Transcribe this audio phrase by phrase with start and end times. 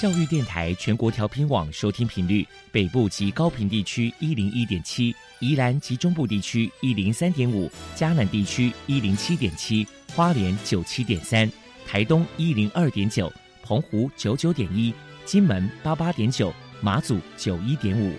[0.00, 11.50] 教育电台全国调频网收听频率：北部及高频地区一零一点七，宜兰及中部地区一零三点五，嘉南地区一零七点七，花莲九七点三，
[11.86, 14.92] 台东一零二点九，澎湖九九点一，
[15.24, 18.12] 金门八八点九，马祖九一点五。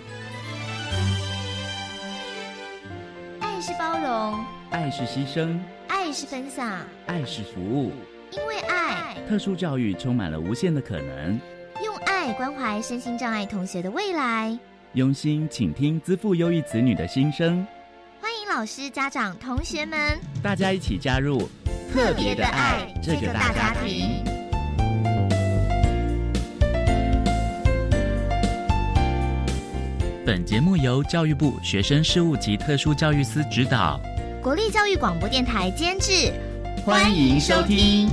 [3.38, 5.56] 爱是包容，爱是牺牲，
[5.88, 7.92] 爱是分享，爱是服务。
[8.32, 11.38] 因为爱，特殊教育充满了无限的可能。
[12.34, 14.58] 关怀身心障碍同学的未来，
[14.92, 17.66] 用心倾听资赋优异子女的心声。
[18.20, 21.48] 欢迎老师、家长、同学们，大家一起加入
[21.92, 24.22] 特别的爱这个大家庭。
[30.24, 34.00] 本节目由教育部学生事务及特殊教育司指导，
[34.42, 36.32] 国立教育广播电台监制。
[36.84, 38.08] 欢迎收听。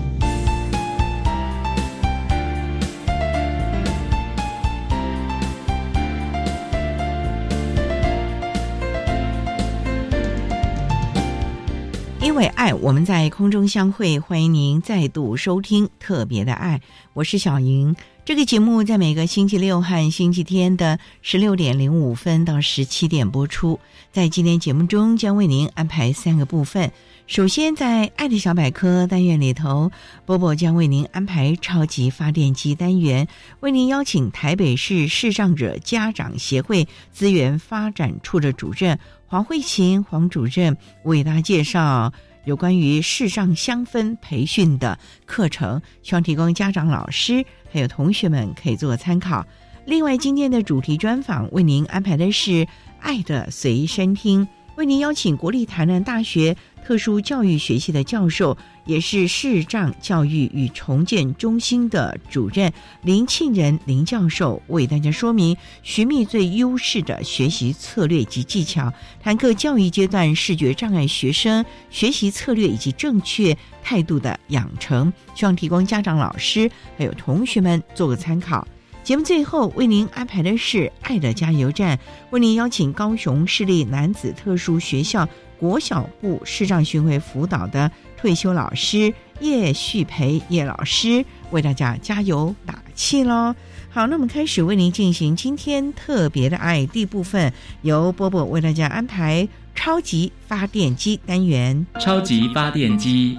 [12.33, 14.17] 因为爱，我们在空中相会。
[14.17, 16.79] 欢迎您再度收听《特别的爱》，
[17.13, 17.95] 我是小莹。
[18.25, 23.79] 这个节目在每个星期六和星期天的十六点零五分到十七点播出。
[24.11, 26.91] 在今天节目中，将为您安排三个部分。
[27.27, 29.91] 首先，在“爱的小百科”单元里头，
[30.25, 33.27] 波波将为您安排超级发电机单元，
[33.59, 38.97] 为您邀请台北市视障者家长协会资源发展处的主任
[39.33, 42.13] 黄慧琴黄主任为大家介绍
[42.45, 49.43] 有关于世上香氛培训的课程，希望提供家长、老师还有同学们可以做参考。
[49.87, 52.67] 另外，今天的主题专访为您安排的是
[53.01, 56.55] “爱的随身听”，为您邀请国立台南大学。
[56.85, 78.67] 特殊教育学系的教授，也是视障教育与重建中心的主任林庆仁林教授，为大家说明寻觅最优势的学习策略及技巧，谈各教育阶段视觉障碍学生学习策略以及正确态度的养成，希望提供家长、老师还有同学们做个参考。
[79.03, 81.99] 节目最后为您安排的是“爱的加油站”，
[82.31, 85.27] 为您邀请高雄市立男子特殊学校。
[85.59, 93.55] 国小部视障巡回辅导的退休老师叶旭培叶老师为大家加油打气喽！
[93.89, 101.85] 好，那我们开始为您进行今天特别的爱第一部分，由波波为大家安排超级发电机单元。
[101.97, 103.37] 超级发电机，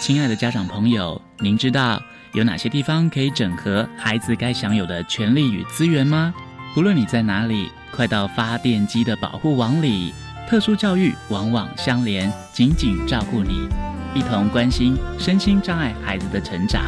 [0.00, 2.02] 亲爱的家长朋友，您知道
[2.32, 6.32] 有哪些地方可以整合孩子该享有的权利与资源吗？
[6.72, 10.14] 不论你在哪里，快到发电机的保护网里。
[10.48, 13.68] 特殊教育往往相连，紧紧照顾你，
[14.14, 16.84] 一同关心身心障碍孩子的成长。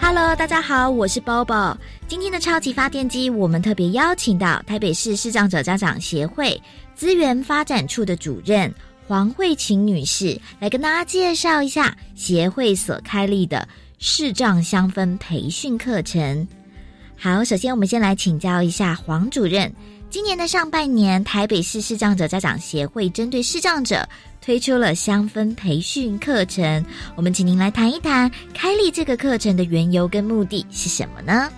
[0.00, 1.76] Hello，大家好，我是 Bobo。
[2.08, 6.60] 今天的超级发电机，我们特别邀请到台北市视障者家长协会
[6.96, 8.72] 资源发展处的主任
[9.12, 13.68] 黄慧琴女士，来跟大家介绍一下协会所开立的
[13.98, 16.48] 视障香氛培训课程。
[17.14, 19.70] 好，首先我们先来请教一下黄主任。
[20.08, 24.08] 今年的上半年，台北市视障者家长协会针对视障者
[24.40, 26.82] 推出了香氛培训课程。
[27.14, 31.52] 我们请您来谈一谈开立这个课程的缘由跟目的是什么呢？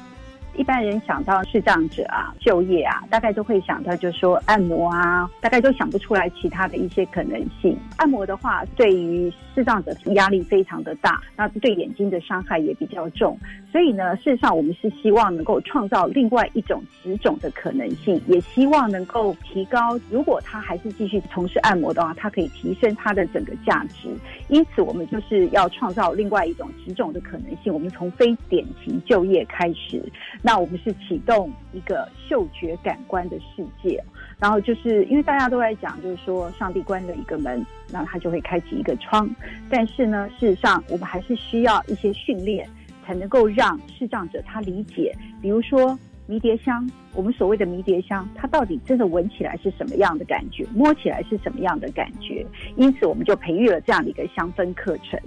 [0.56, 7.76] 一般人想到视障者啊，就业啊，大概都会想到就是说按摩啊，大概都想不出来其他的一些可能性。
[7.96, 13.38] 按摩的话，对于视障者压力非常的大，那对眼睛的伤害也比较重。
[13.70, 24.08] 所以呢，事实上我们是希望能够创造另外一种职种的可能性，也希望能够提高，如果他还是继续从事按摩的话，他可以提升他的整个价值。
[24.48, 27.74] 因此，我们就是要创造另外一种职种的可能性。
[27.74, 30.00] 我们从非典型就业开始。
[30.46, 33.98] 那我们是启动一个嗅觉感官的世界，
[34.38, 39.26] 然后就是因为大家都在讲，就是说上帝关了一个门，那他就会开启一个窗。
[39.70, 42.68] 但是呢，事实上我们还是需要一些训练，
[43.06, 45.16] 才能够让视障者他理解。
[45.40, 52.46] 比如说迷迭香，我们所谓的迷迭香，它到底真的闻起来是什么样的感觉，摸起来是什么样的感觉？
[52.76, 55.18] 因此，我们就培育了这样的一个香氛课程。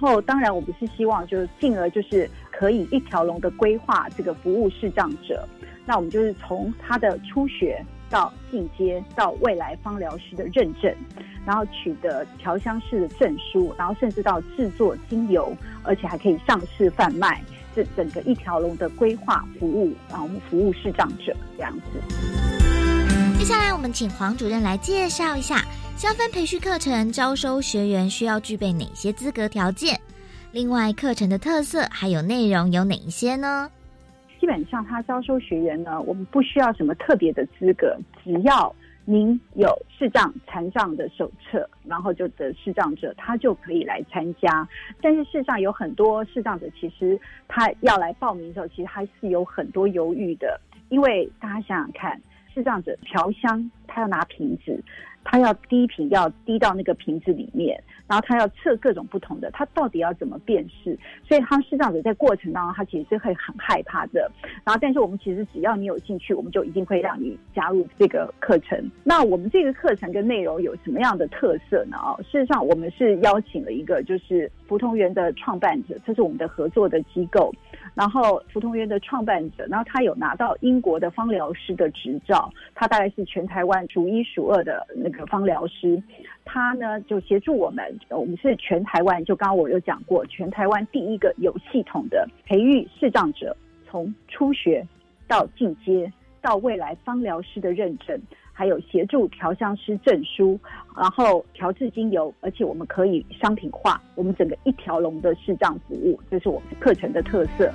[0.00, 2.28] 然后，当然我们是希望，就是进而就是。
[2.58, 5.48] 可以一条龙的规划这个服务视障者，
[5.86, 10.92] 那我们就是从他的初学到进阶到未来芳疗师的认证，
[11.46, 17.40] 然后取得调香师的证书，然后甚至到制作精油，而且还可以上市贩卖，
[17.76, 22.00] 这整个一条龙的规划服务，然后服务视障者这样子。
[23.38, 25.64] 接下来我们请黄主任来介绍一下
[25.96, 30.00] 香氛培训课程招收学员需要具备哪些资格条件。
[30.50, 33.70] 另外，课程的特色还有内容有哪一些呢？
[34.40, 38.74] 基本上，他招收学员呢，我们不需要什么特别的资格，只要
[39.04, 44.66] 您有视障残障的手册，然后就得视障者，他就可以来参加。
[45.02, 50.58] 但是，事实上有很多视障者，其实他要来报名的时候，其实还是有很多犹豫的，
[50.88, 52.18] 因为大家想想看，
[52.54, 54.82] 视障者调香，他要拿瓶子。
[55.30, 60.98] 他要滴瓶要滴到那个瓶子里面，然后他要测各种不同的，他到底要怎么辨识？
[61.22, 64.30] 所以他是这样子，在过程当中，他其实是会很害怕的。
[64.64, 68.90] 然后，但是我们其实只要你有兴趣，我们就一定会让你加入这个课程。
[69.04, 71.98] 那我们这个课程跟内容有什么样的特色呢？
[71.98, 77.52] 啊，事实上，我们是邀请了一个就是福同园的创办者，这是我们的合作的机构。
[77.94, 86.02] 然后，福同园的创办者，然后他有拿到英国的芳疗师的执照，他大概是全台湾数一数二的那个芳疗师。
[86.44, 93.56] 他呢就协助我们，我们是全台湾，就刚刚我有讲过，全台湾第一个有系统的培育视障者，
[93.88, 94.86] 从初学
[95.26, 96.10] 到进阶
[96.40, 98.18] 到未来芳疗师的认证。
[98.50, 100.58] 还有协助调香师证书，
[100.96, 107.72] 然后调制精油，而且我们可以商品化，我们整个一条龙的视障服务，这是我们课程的特色。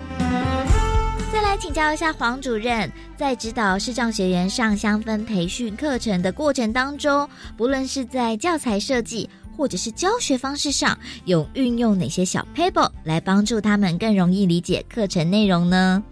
[1.33, 7.27] 再来请教一下黄主任，在指导视障学员上香氛培训课程的过程当中，
[7.57, 9.27] 不论是在教材设计
[9.57, 10.95] 或者是教学方式上，
[11.25, 16.03] 有运用哪些小 paper 来帮助他们更容易理解课程内容呢？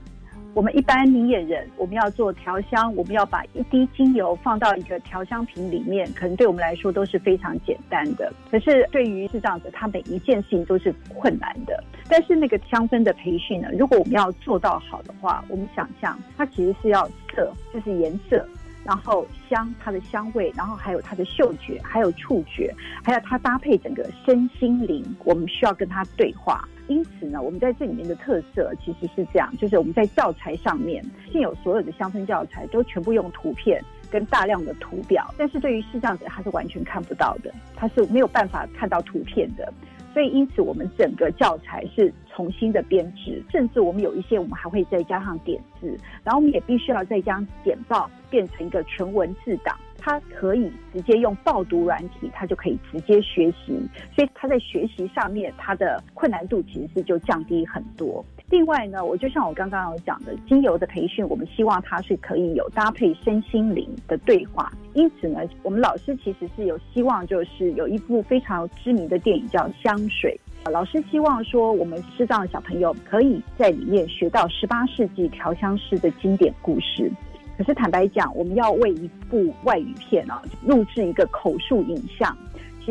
[0.55, 8.33] 我们一般明眼人，我们要做调香，我们要把一滴精油放到一个调香瓶里面，可能对我们来说都是非常简单的。
[8.49, 11.81] 可是对于是这样子，他每一件事情都是困难的。
[12.11, 18.45] 但是那个香氛的培训呢，如果我们要做到好的话，我们想象它其实是要色，就是颜色。
[18.83, 22.73] 然后香，它的香味，然后还有它的嗅觉，还有触觉，
[23.03, 26.67] 还有它搭配整个身心灵，我们需要跟它对话。
[26.87, 39.71] 因此呢，我们在这里面的特色其实是这样，就是我们在教材上面，现有所有的香氛教材都全部用图片跟大量的图表，但是对于视障者他是完全看不到的，他是没有办法看到图片的。
[40.13, 53.79] 所以，因此我们整个教材是重新的编制，甚至我们有一些我们还会再加上点字，然后我们也必须要再将点报变成一个纯文字档，它可以直接用报读软体，它就可以直接学习，
[54.15, 58.23] 所以它在学习上面它的困难度其实是就降低很多。
[58.51, 64.69] 另外呢，我就像我刚刚有讲的，精油的培训，我们希望它是可以有搭配身心灵的对话。
[64.93, 70.37] 因此呢，我们老师其实是有希望，就是有一部非常知名的电影叫《香水》。
[70.69, 77.09] 老师希望说，我们视障的小朋友可以在里面学到十八世纪调香师的经典故事。
[77.57, 82.35] 可是坦白讲，我们要为一部外语片啊录制一个口述影像。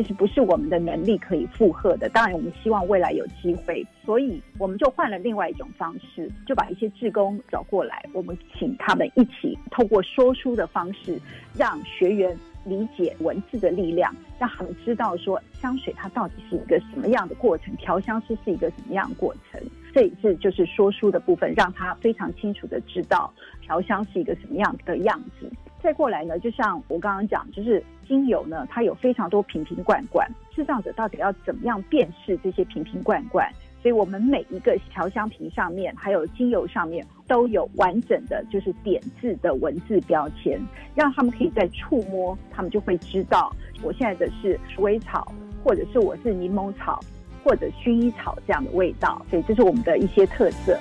[0.00, 2.08] 其实不是我们的能力可以负荷的。
[2.08, 11.20] 当然，我们希望未来有机会，所以我们就换了另外一种方式，就把一些志工找过来，我们请他们一起透过说书的方式，
[11.55, 19.61] 让学员理解文字的力量，让他们知道说香水它到底是一个什么样的过程，调香师是一个什么样的过程。
[19.93, 23.31] 这一次就是说书的部分，让他非常清楚的知道
[23.61, 25.52] 调香是一个什么样的样子。
[25.82, 33.50] 再过来呢，就像我刚刚讲，就是精油呢，它有非常多瓶瓶罐罐，制造者到底要怎么样辨识这些瓶瓶罐罐？
[33.82, 40.60] 所以我们每一个调香瓶上面，还有精油上面都有完整的，就是点字的文字标签，
[40.94, 43.50] 让他们可以在触摸，他们就会知道
[43.82, 45.32] 我现在的是鼠尾草，
[45.64, 47.00] 或者是我是柠檬草，
[47.42, 49.25] 或者薰衣草这样的味道。
[49.30, 50.78] 所以这是我们的一些特色。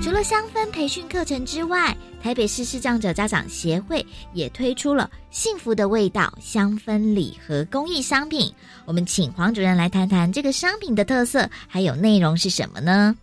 [0.00, 1.92] 除了香氛培训课程之外，
[2.22, 8.54] 台北市视障者家长协会也推出了“幸福的味道”香氛礼盒公益商品。
[8.84, 13.16] 我们请黄主任来谈谈这个商品的特色，还有内容是什么呢？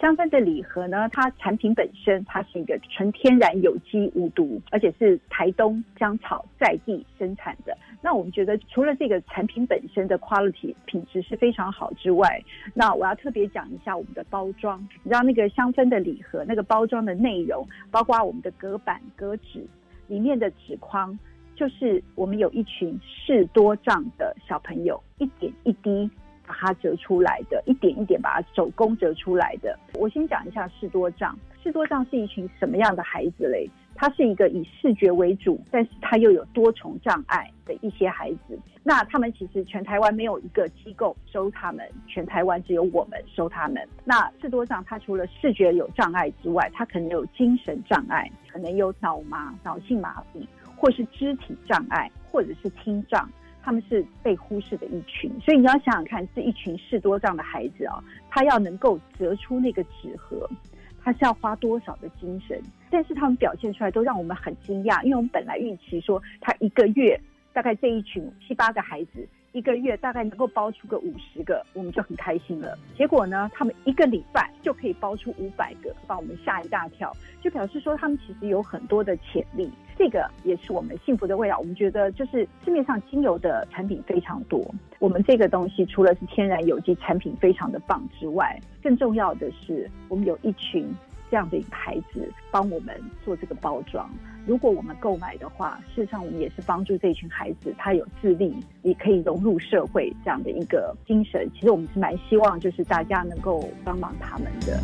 [0.00, 7.76] 香氛的礼盒呢，它产品本身它是一个纯天然有机无毒，而且是台东香草在地生产的。
[8.00, 12.40] 那我们觉得，除了这个产品本身的 quality 品质是非常好之外，
[12.74, 14.80] 那我要特别讲一下我们的包装。
[15.02, 19.66] 你知道那个香氛的礼盒，那个包装的内容，包括我们的隔板、隔纸
[20.06, 21.18] 里面的纸框，
[21.56, 26.08] 就是我们有一群视多障的小朋友，一点一滴
[26.48, 29.78] 把它折出来的，一点一点把它手工折出来的。
[29.94, 33.68] 我先讲一下视多障，视多障是一群什么样的孩子嘞？
[33.94, 38.56] 他是一个以视觉为主，但是他又有多重障碍的一些孩子。
[38.84, 43.86] 那他们其实全台湾没有一个机构收他们，全台湾只有我们收他们。
[44.04, 53.28] 那视多障他除了视觉有障碍之外，他可能有精神障碍，可能有脑麻、脑性麻痹，或是肢体障碍，或者是听障。
[53.68, 55.30] 他们是被忽视的一群。
[55.42, 60.48] 所以你要想想看，这一群士多这样的孩子啊，他要能够折出那个纸盒，
[61.04, 62.58] 他是要花多少的精神？
[62.88, 67.20] 但是他们表现出来都让我们很惊讶，因为我们本来预期说他一个月
[67.52, 69.28] 大概这一群七八个孩子。
[69.52, 72.78] 一个月大概能够包出个五十个，我们就很开心了。
[72.96, 77.12] 结果呢，他们一个礼拜就可以包出五百个，把我们吓一大跳，
[77.42, 79.70] 就表示说他们其实有很多的潜力。
[79.96, 81.58] 这个也是我们幸福的味道。
[81.58, 84.64] 我们觉得，就是市面上精油的产品非常多，
[85.00, 90.88] 我们这个东西除了是天然有机产品非常的棒之外，更重要的是我们有一群
[91.30, 94.08] 这样的一个牌子帮我们做这个包装。
[94.48, 101.46] 如果我们购买的话，事实上我们也是帮助这群孩子，他有自立，也可以融入社会这样的一个精神。
[101.52, 104.80] 其实我们是蛮希望，就是大家能够帮忙他们的。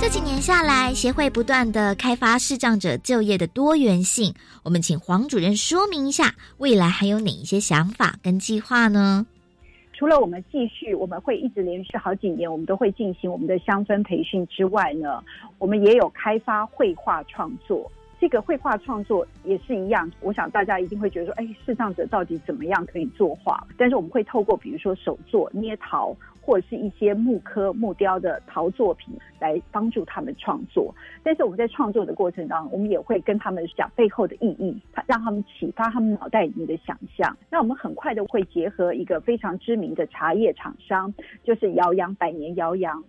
[0.00, 4.32] 这几年下来，协会不断的开发视障者就业的多元性。
[4.62, 9.26] 我们请黄主任说明一下，未来还有哪一些想法跟计划呢？
[9.92, 15.22] 除了我们继续，我们会一直连续好几年，我们都会进行我们的乡村培训之外呢，
[15.58, 17.92] 我们也有开发绘画创作。
[18.24, 23.62] 这个绘画创作也是一样，我想大家一定会觉得说，哎，视障者到底怎么样可以作画？
[23.76, 30.94] 但是我们会透过比如说手作、捏陶，或者是一些木刻、木雕的陶作品来帮助他们创作。
[31.22, 34.74] 但是我们在创作的过程当中，我们也会跟他们讲背后的意义，
[35.06, 37.36] 让他们启发他们脑袋里面的想象。
[37.50, 41.12] 那我们很快的会结合一个非常知名的茶叶厂商，
[41.42, 43.04] 就是姚洋百年姚洋。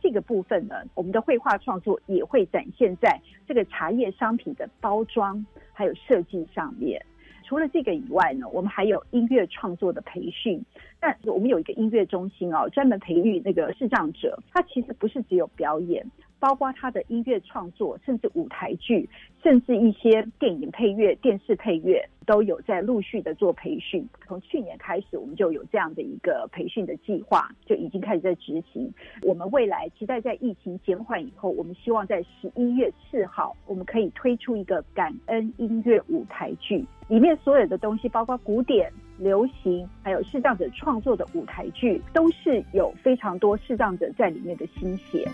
[0.00, 7.04] 这个部分呢，我们的绘画创作也会展现在这个茶叶商品的包装还有设计上面。
[7.44, 10.62] 除了这个以外呢，我们还有音乐创作的培训。
[11.00, 14.38] 那我们有一个音乐中心哦，专门培育那个视障者。
[14.52, 16.06] 它其实不是只有表演。
[16.40, 19.08] 包括他的音乐创作，甚至舞台剧，
[19.42, 24.08] 甚至一些电影配乐、电视配乐，都有在陆续的做培训。
[24.26, 28.92] 从去年开始，我们就有这样的一个培训的计划，就已经开始在执行。
[29.22, 45.26] 我们未来期待在疫情减缓以后，我们希望在十一月四号，我们可以推出一个感恩音乐舞台剧，里面所有的东西，包括古典、流行，还有视障者创作的舞台剧，都是有非常多视障者在里面的心血。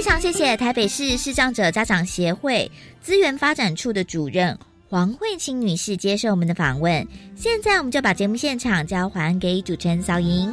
[0.00, 7.06] 非常谢谢台北市视障者家长协会资源发展处的主任黄慧清女士接受我们的访问。
[7.36, 10.50] 现在我们就把节目现场交还给主持人小莹。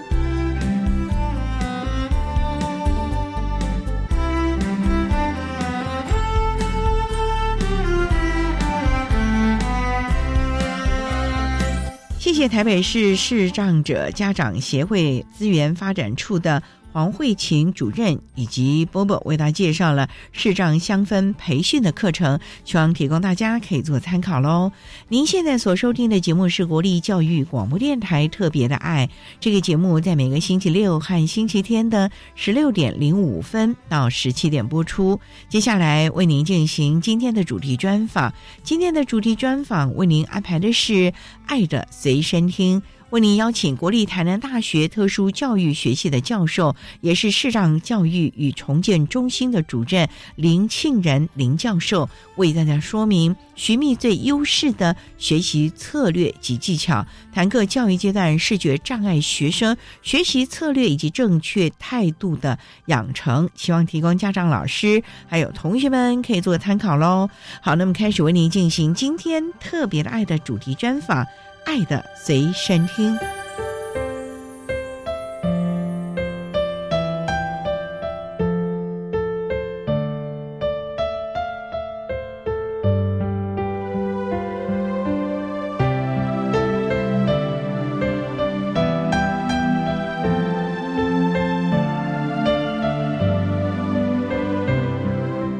[12.20, 16.62] 谢谢台北市视障者家长协会资源发展处的。
[16.98, 24.72] 黄慧琴主任以及波波为大家介绍了视障香氛培训的课程，希望提供大家可以做参考喽。
[25.08, 29.08] 您现在所收听的节目是国立教育广播电台特别的爱，
[29.40, 35.20] 这个节目在每个星期六和星期天的十六点零五分到十七点播出。
[35.50, 40.94] 接下来为您进行今天的主题专访，今天的主题专访为您安排的是
[41.46, 42.82] 《爱的随身听》。
[43.10, 67.30] 为您邀请国立台南大学特殊教育学系的教授，也是视障教育与重建中心的主任林庆仁林教授，为大家说明寻觅最优势的学习策略及技巧，谈各教育阶段视觉障碍学生学习策略以及正确态度的养成，希望提供家长、老师还有同学们可以做参考喽。
[67.62, 71.26] 好，那么开始为您进行今天特别的爱的主题专访。
[71.68, 73.14] 爱的随身听，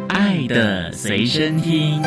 [0.08, 2.02] 爱的随身听。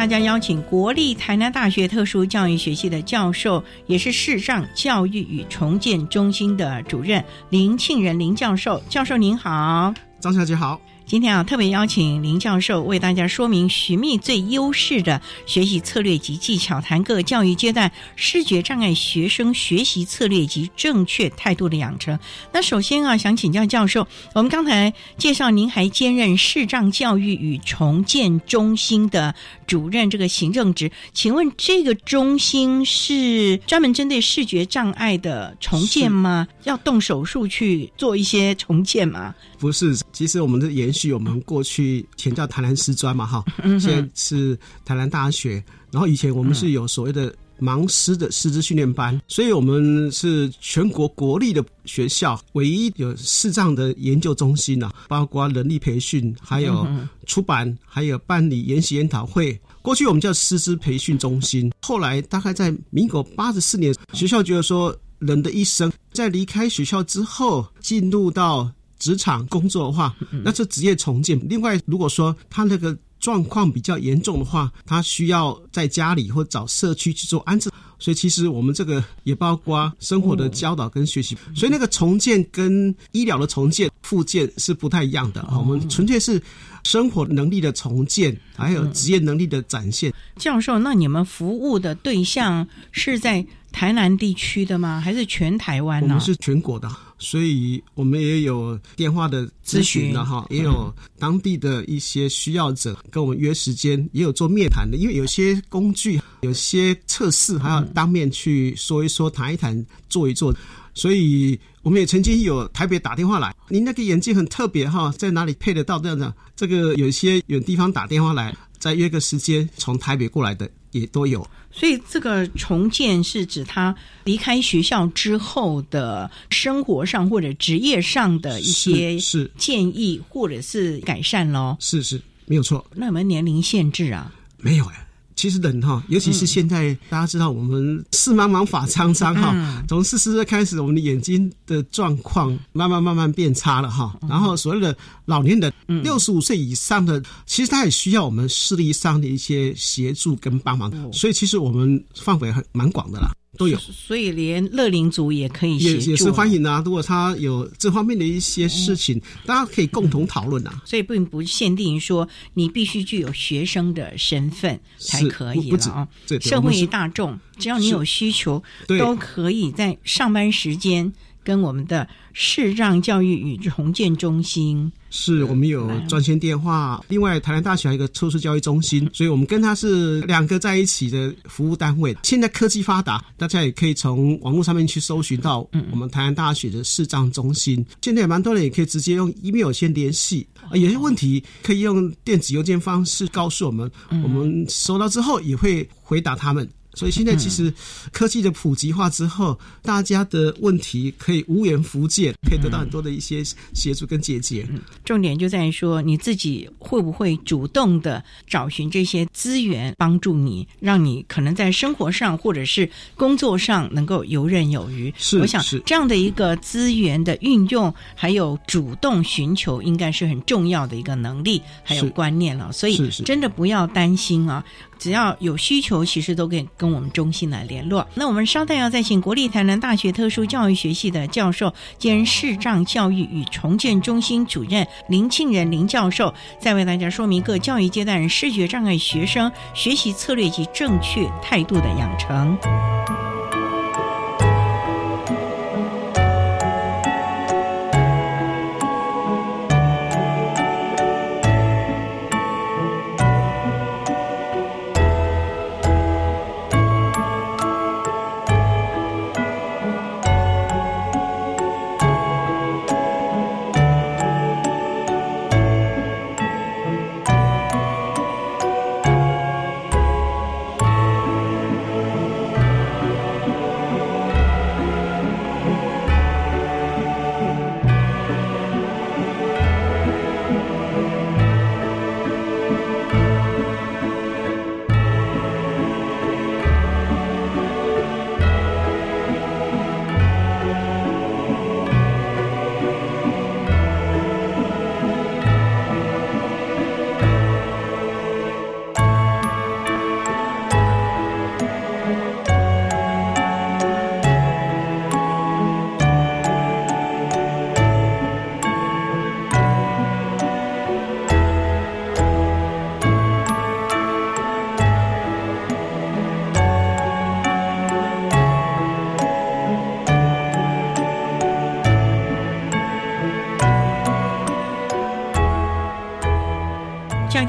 [0.00, 8.82] 大家邀请国立台南大学特殊教育学系的教授，也是视障教育与重建中心的主任林庆仁林教授。
[8.88, 10.80] 教授您好，张小姐好。
[11.04, 22.16] 今天啊，特别邀请林教授为大家说明寻觅最优势的学习策略及技巧，谈各教育阶段视觉障碍学生学习策略及正确态度的养成。
[22.52, 29.34] 那首先啊，想请教教授，我们刚才介绍您还兼任视障教育与重建中心的
[29.70, 36.48] 主任这个行政职，请问这个中心是专门针对视觉障碍的重建吗？
[36.64, 39.32] 要动手术去做一些重建吗？
[39.60, 43.44] 不是，其实我们的延续我们过去前叫台南师专嘛，哈，
[43.78, 45.62] 现在是台南大学。
[45.92, 56.86] 然后以前我们是有所谓的盲师的师资训练班，所以我们是全国国立的学校唯一有视障的研究中心啊，包括人力培训，还有
[57.26, 59.58] 出版，还有办理研习研讨会。
[59.82, 68.70] 过去我们叫师资培训中心，后来大概在民国八十四年，学校觉得说人的一生在离开学校之后进入到。
[69.00, 70.14] 职场工作的话，
[70.44, 71.40] 那是职业重建。
[71.48, 77.70] 另外，如果说他那个状况比较严重的话，他需要在家里或找社区去做安置。
[77.98, 81.36] 所以，其实我们这个也包括生活的教导跟学习。
[81.54, 85.46] 所以，那个重建跟医疗的重建、复健是不太一样的。
[85.52, 86.42] 我们纯粹是
[86.82, 90.10] 生活能力的重建，还有职业能力的展现。
[90.36, 94.98] 教授，那你们服务的对象是在台南地区的吗？
[94.98, 96.06] 还是全台湾呢？
[96.08, 96.90] 我们是全国的。
[97.20, 104.96] 所以我们也有电话的咨询的哈，也有当地的一些需要者跟我们约时间，也有做面谈的。
[104.96, 110.52] 因为有些工具、有些测试还要当面去说一说、谈一谈、做一做。
[110.92, 116.34] 所以我们也曾经有台北打电话来，您那个眼镜很特别哈，在哪里配得到这样的？
[116.56, 121.46] 这个有些远地方打电话来，再约个时间从台北过来的也都有。
[121.72, 123.94] 所以，这个重建是指他
[124.24, 131.76] 离开学校之后的生活上或者职业上的一些是建议或者是改善喽。
[131.78, 132.84] 是是，没有错。
[132.94, 134.32] 那有没有年龄限制啊？
[134.58, 135.06] 没有哎。
[135.40, 144.18] 其实人哈，尤其是现在大家知道，我们视茫茫法苍苍哈，从四十岁开始，我们的眼睛的状况慢慢慢慢变差了哈。
[144.28, 144.94] 然后所谓的
[145.24, 150.92] 老年人，六十五岁以上的，其实他也需要我们视力上的一些协助跟帮忙。
[151.10, 153.30] 所以其实我们范围很蛮广的啦。
[153.58, 156.80] 都有，所以连乐龄族也可以也也是欢迎啊。
[156.84, 160.82] 如果他有这方面的一些事情，大家可以共同讨论啊。
[160.84, 166.08] 所以并不限定于说你必须具有学生的身份才可以了啊。
[166.40, 174.92] 社会大众只要你有需求，都可以在上班时间跟我们的视障教育与重建中心。
[175.10, 182.16] 是我们有专线电话，另外台南大学还有一个特殊教育中心，所以我们跟他是两个在一起的服务单位。
[182.22, 187.84] 现在科技发达，大家也可以从网络上面去搜寻到我们台南大学的视障中心。
[188.02, 193.90] 现在也蛮多人也可以直接用 email 先联系，有些问题可以用电子邮件方式告诉我们，
[194.22, 196.68] 我们收到之后也会回答他们。
[196.94, 197.72] 所以现在其实
[198.12, 204.66] 科技的普及化之后，大家的问题可以无缘福建，可以得到很多的一些协助跟解决。
[205.04, 215.12] 重点就在于说，你自己会不会主动的找寻这些资源，帮助你，让你可能在生活上或者是工作上能够游刃有余。
[215.16, 222.72] 是，我想这样的一个资源的运用，还有主动寻求，应该是很重要的一个能力还有观念了。
[222.72, 224.64] 所以真的不要担心啊。
[224.98, 228.08] 只要有需求，其实都可以跟我们中心来联络。
[228.14, 242.56] 那我们稍待要再请国立台南大学特殊教育学系的教授兼视障教育与重建中心主任林庆仁林教授，再为大家说明各教育阶段视觉障碍学生学习策略及正确态度的养成。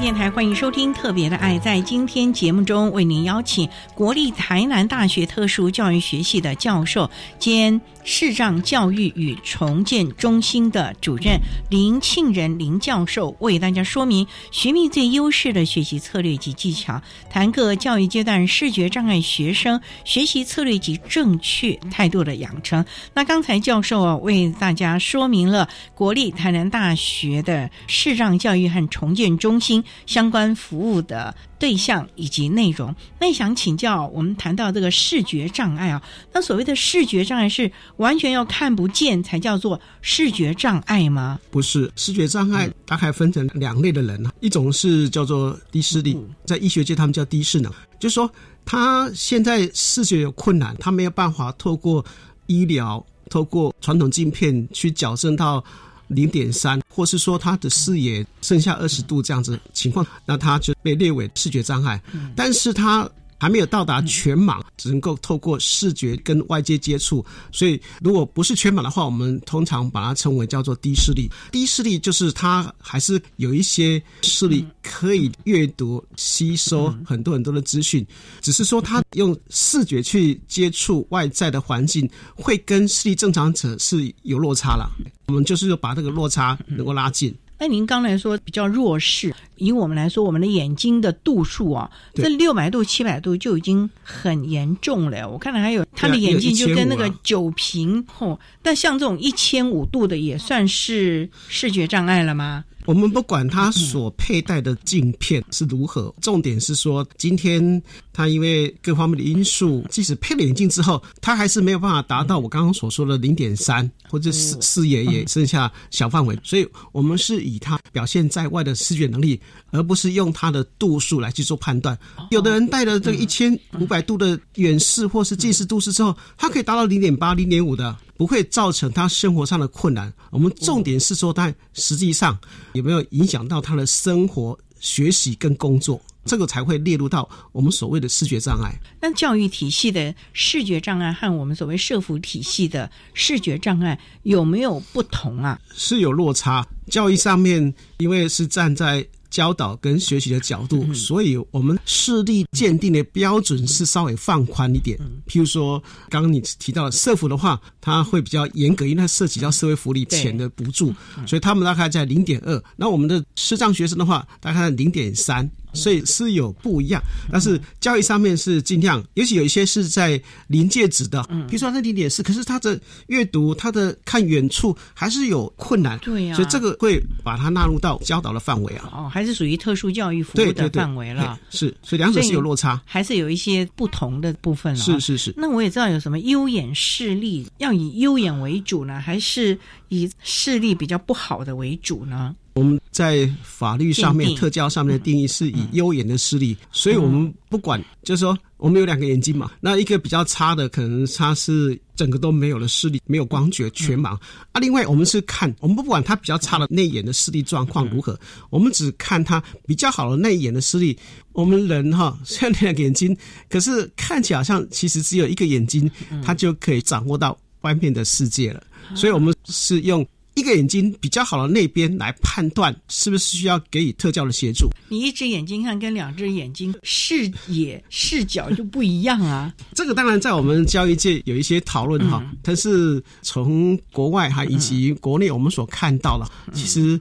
[0.02, 1.54] 电台，欢迎收听《特别的爱》。
[1.60, 11.38] 在今天节目中，为您邀请国立台南大学特殊教育学系的教授兼视障教育与重建中心的主任
[11.70, 22.84] 林庆仁林教授，为大家说明学密最优势的学习策略及技巧，谈各教育阶段视觉障碍学生学习策略及正确态度的养成。
[23.14, 32.94] 那刚才教授啊，为大家说明了国立台南大学的视障教育和重建中心相关服务的对象以及内容。
[33.20, 36.02] 那想请教，我们谈到这个视觉障碍啊，
[36.32, 41.38] 那所谓的视觉障碍是完全要看不见才叫做视觉障碍吗？
[41.50, 48.30] 不是，视觉障碍大概分成两类的人一种是叫做低视力，在医学界他们叫低视能，就是说
[48.64, 52.04] 他现在视觉有困难，他没有办法透过
[52.46, 55.64] 医疗、透过传统镜片去矫正到。
[56.12, 62.00] 零点三，或是说他的视野剩下二十度这样子情况，那他就被列为视觉障碍。
[62.36, 63.10] 但是他。
[63.42, 67.26] 还没有到达全盲，只能够透过视觉跟外界接触。
[67.50, 71.28] 所以，如果不是全盲的话，我们通常把它称为叫做低视力。
[71.50, 78.06] 低视力就是它还是有一些视力可以阅读、吸收很多很多的资讯，
[78.40, 84.88] 只是说他用视觉去接触外在的环境，会跟视力正常者是有落差了。
[85.26, 87.34] 我们就是把这个落差能够拉近。
[87.62, 95.30] 那您刚才说比较弱势，以我们来说，我们的眼睛的度数啊，这六百度、七百度就已经很严重了。
[95.30, 102.64] 我看到还有他的眼镜就跟那个酒瓶哦，但像这种一千五度的也算是视觉障碍了吗？
[102.84, 116.38] 我们不管他所佩戴的镜片是如何，重点是说，今天他因为各方面的因素，即使配了眼镜之后，他还是没有办法达到我刚刚所说的零点三，或者视视野也剩下小范围。
[116.42, 119.40] 所以，我们是以他表现在外的视觉能力，
[119.70, 121.96] 而不是用他的度数来去做判断。
[122.30, 127.96] 有的人戴了这个一千五百度的远视或是近视度数之后，他可以达到零点八、零点五的。
[128.22, 130.12] 不会造成他生活上的困难。
[130.30, 132.38] 我们重点是说，他实际上
[132.72, 138.78] 有没有影响到他的生活、学习跟工作，这个才会列入到我们所谓的视觉障碍。
[139.00, 145.58] 那教育体系的视觉障碍和我们所谓社福体系的视觉障碍有没有不同啊？
[145.74, 146.64] 是有落差。
[146.86, 149.04] 教育上面，因为是站在。
[149.32, 154.98] 教导跟学习的角度，所以我们视力鉴定的标准是稍微放宽一点。
[155.26, 160.94] 譬如说，刚刚你提到社福的话，它会比较严格，因为它涉及到社会福利钱的补助，
[161.26, 162.62] 所以他们大概在零点二。
[162.76, 165.50] 那我们的视障学生的话，大概在零点三。
[165.72, 178.90] 所以是有不一样，但是教育上面是尽量，尤其有一些是在临界值的，比如说那零点四，可是他的阅读、他的看远处还是有困难，对呀，所以这个会把它纳入到教导的范围啊。
[178.92, 181.38] 哦，还是属于特殊教育服务的范围了。
[181.50, 184.80] 是，所以两者是有落差，还是有一些不同的部分了。
[184.80, 185.32] 是是是。
[185.36, 189.58] 那我也知道有什么优眼视力，要以优眼为主呢，还是
[189.88, 192.34] 以视力比较不好的为主呢？
[192.54, 204.08] 我们在法律上面、特教上面的定义是以优眼的视力，所以我们不管，就是说我们有两个眼睛嘛，那一个比较差的，可能他是整个都没有了视力，没有光觉，全盲
[204.52, 204.60] 啊。
[204.60, 208.18] 另外，我们是看，我们不管他比较差的内眼的视力状况如何，
[208.50, 210.94] 我们只看他比较好的内眼的视力。
[211.32, 213.16] 我们人哈，虽然两个眼睛，
[213.48, 215.90] 可是看起来好像其实只有一个眼睛，
[216.22, 218.62] 它就可以掌握到外面的世界了。
[218.94, 220.06] 所以我们是用。
[220.34, 224.68] 一个眼睛比较好的那边来判断是不是需要给予特教的协助。
[224.88, 229.52] 你一只眼睛看跟两只眼睛视野视角就不一样啊。
[229.74, 236.98] 这个当然在我们教育界有一些讨论哈，但是从国外哈以及国内我们所看到了，其实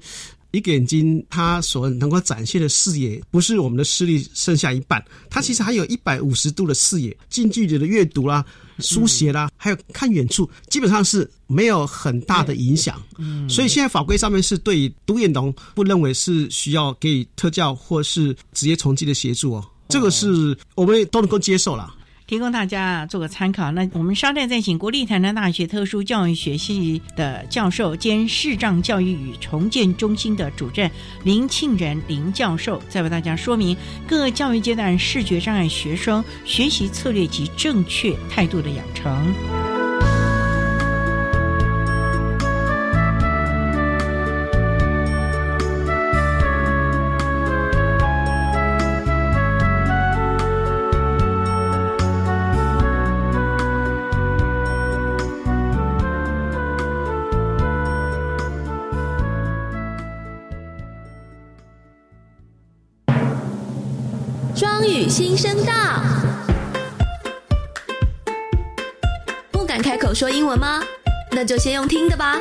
[0.52, 8.46] 一个眼睛它所能够展现的视野，不是我们的视力剩下一半，它其实还有一百五十度的视野，近距离的阅读啦。
[8.80, 13.00] 书写啦，还有看远处，基本上是没有很大的影响。
[13.20, 21.94] 嗯，所以现在法规上面是对独眼龙不认为是需要给予特教或是职业重击的协助哦，这个是我们都能够接受了。
[22.32, 23.74] 提供大家做个参考。
[23.74, 30.90] 那我们稍待再请国立台南大学特殊教育学系的教授兼视障教育与重建中心的主任
[31.26, 33.76] 林庆仁林教授，再为大家说明
[34.08, 39.71] 各教育阶段视觉障碍学生学习策略及正确态度的养成。
[65.12, 65.74] 新声道，
[69.52, 70.82] 不敢开口说英文吗？
[71.32, 72.38] 那就先用听的吧。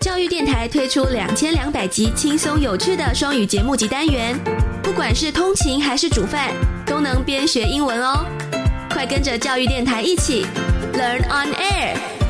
[0.00, 4.34] 教育电台推出两千两百集轻松有趣的双语节目及单元，
[4.82, 6.48] 不管是通勤还是煮饭，
[6.86, 8.24] 都能边学英文哦。
[8.88, 10.46] 快跟着教育电台一起
[10.94, 12.21] Learn on Air。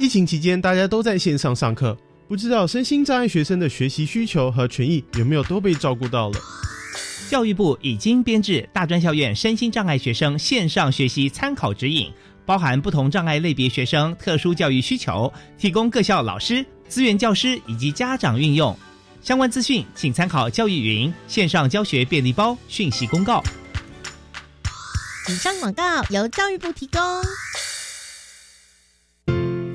[0.00, 1.94] 疫情期间，大家都在线上上课，
[2.26, 6.40] 不知道身心障碍学生的学习需求和权益有没有都被照顾到了？
[7.28, 12.10] 教育部已经编制大专校院身心障碍学生线上学习参考指引，
[12.46, 18.74] 包含不同障碍类别学生特殊教育需求，提供各校老师、资源教师以及家长运用。
[19.20, 23.44] 相关资讯请参考教育云线上教学便利包讯息公告。
[25.28, 26.98] 以上广告由教育部提供。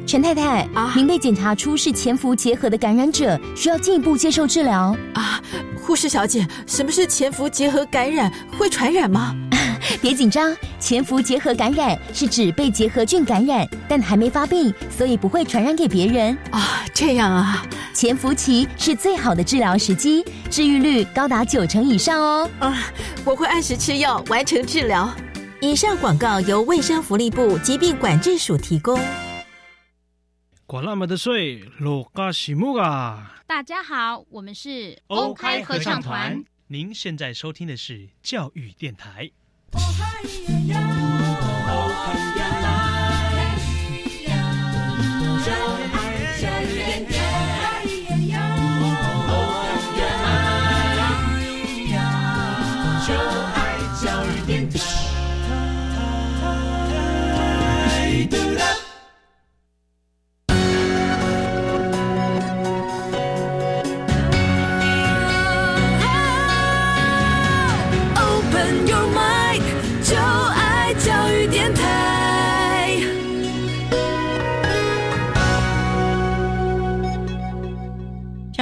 [0.06, 5.42] 陈太太啊，您被检查出是潜伏结核的感染者，需要进一步接受治疗啊。
[5.76, 8.32] 护士小姐，什么是潜伏结核感染？
[8.58, 9.36] 会传染吗？
[10.02, 16.86] 别紧张，潜伏结核感染是指被结核菌感染，但还没发病，所以不会传染给别人啊。
[16.94, 22.50] 这样啊，潜伏期是最好的治疗时机，治愈率高达九成以上哦。
[22.60, 22.78] 啊，
[23.26, 25.12] 我会按时吃药，完成治疗。
[25.62, 29.00] 以上广告由卫生福利部疾病管制署提供。
[30.68, 33.36] 管那么的水，罗嘎西木啊！
[33.46, 36.44] 大家好，我们是欧开合唱团。
[36.66, 39.30] 您现在收听的是教育电台。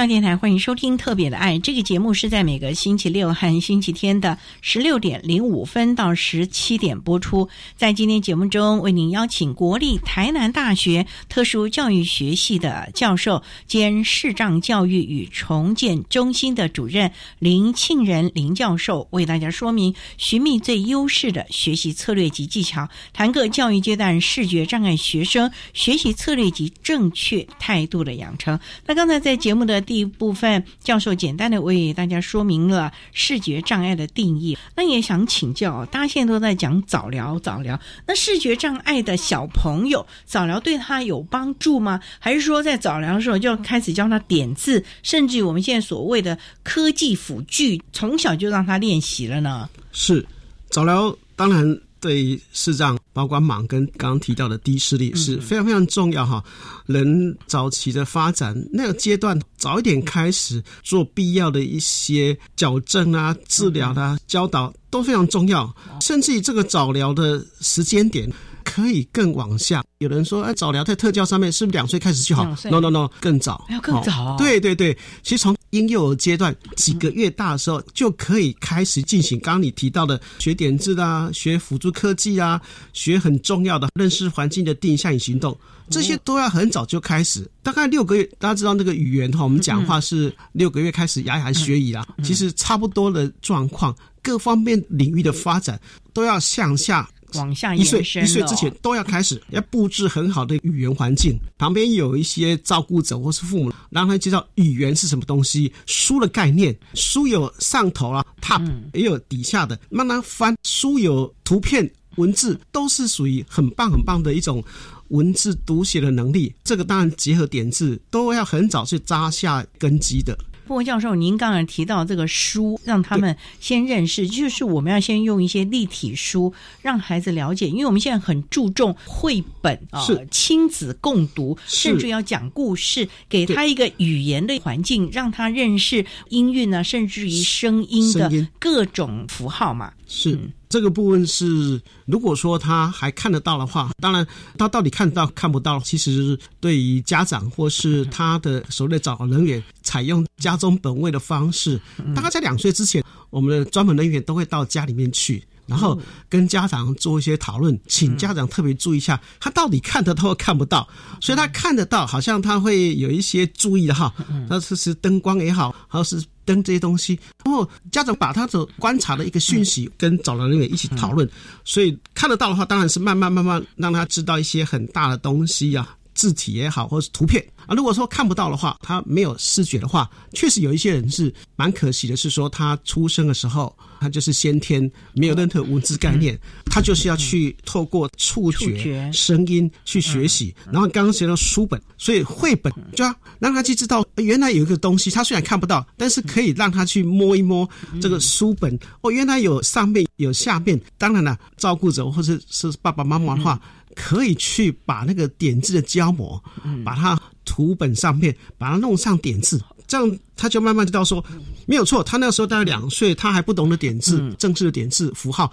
[0.06, 7.48] 电台欢迎收听《特别的爱》这个节目，是在每个星期六和星期天的十六点零五分到十七点播出。
[7.76, 28.58] 在今天节目中，为您邀请国立台南大学特殊教育学系的教授兼视障教育与重建中心的主任林庆仁林教授，为大家说明寻觅最优势的学习策略及技巧，谈个教育阶段视觉障碍学生学习策略及正确态度的养成。
[28.84, 34.56] 那刚才在节目的第一部分，教授简单的为大家说明了视觉障碍的定义。
[34.74, 37.78] 那也想请教，大家现在都在讲早疗，早疗。
[38.06, 42.00] 那视觉障碍的小朋友，早疗对他有帮助吗？
[42.18, 49.68] 还是说在早疗的时候就开始教他点字，甚至于我们现在所谓的科技辅具，从小就让他练习了呢？
[49.92, 50.24] 是
[50.70, 51.78] 早疗，当然。
[52.04, 56.44] 对视障，包括盲跟刚刚提到的低视力是非常非常重要哈。
[56.84, 65.74] 人早期的发展那个阶段，早一点开始做必要的一些矫正啊、治疗啊、教导都非常重要。
[66.02, 68.30] 甚至于这个早疗的时间点
[68.64, 69.84] 可以更往下。
[69.98, 74.36] 有人说，哎，早疗在特教上面是不是两岁开始就好？No No No，更早，要更早。
[74.36, 79.38] 对对对，其实从婴幼儿阶段几个月大的时候就可以开始进行。
[79.40, 82.60] 刚刚你提到的学点字啊，学辅助科技啊，
[82.92, 85.56] 学很重要的认识环境的定向与行动，
[85.88, 87.48] 这些都要很早就开始。
[87.62, 92.06] 大概六个月，大家知道那个语言哈，我们讲话是六个月开始牙牙学语啦。
[92.22, 95.80] 其实差不多的状况，各方面领域的发展
[96.12, 97.08] 都要向下。
[97.36, 114.62] 往下一岁一岁之前都要开始要布置很好的语言环境，旁边有一些照顾者或是父母，让他知道语言是什么东西，书的概念，书有上头啊，top 也有底下的，慢慢翻，书有图片文字，都是属于很棒很棒的一种
[115.08, 116.54] 文字读写的能力。
[116.62, 120.36] 这个当然结合点字，都要很早去扎下根基的。
[120.66, 139.92] 傅教授，您刚才提到这个书，让他们先认识，就是我们要先用一些立体书，让孩子了解，因为我们现在很注重绘本啊，亲子共读，甚至要讲故事，给他一个语言的环境，让他认识音韵呢，甚至于声音的各种符号嘛。
[140.06, 140.38] 是
[140.74, 144.26] 这个部分是，如果说他还看得到的话，当然
[144.58, 151.80] 他到底看得到看不到，其实对于家长或是他的所谓的找人员，采用家中本位的方式，
[152.12, 155.44] 大概在两岁之前，我们的专门人员都会到家里面去。
[155.66, 160.86] 然后跟家长做一些讨论，请家长特别注意一下，他到底看得到或看不到。
[161.22, 164.12] 所以他看得到，好像他会有一些注意的哈，
[164.50, 167.18] 那是是灯光也好，还是灯这些东西。
[167.44, 171.28] 然后家长把他的观察的一个讯息跟找了人员一起讨论，
[171.64, 175.96] 所以看得到的话，当然是慢慢慢慢让他知道一些很大的东西啊。
[176.14, 182.16] 字体也好，或是图片啊，如果说看不到的话，他没有视觉的话，确实有一些人是蛮可惜的。
[182.16, 190.54] 是说他出生的时候，他就是先天没有任何文字概念，他就是要去透过触觉、声音去学习。
[190.70, 197.68] 然后刚刚提到书本，所以绘本就要让他去知道，原来有一个东西，他虽然看不到，但是可以让他去摸一摸
[198.00, 198.78] 这个书本。
[199.00, 200.80] 哦，原来有上面有下面。
[200.96, 203.60] 当然了，照顾者或者是爸爸妈妈的话。
[203.94, 206.42] 可以去把那个点字的胶膜，
[206.84, 211.24] 把它图本上面把它弄上点字，这样他就慢慢知道说
[211.66, 212.02] 没有错。
[212.02, 215.52] 他那个时候大概两岁，他还不懂得点字，正式的点字符号。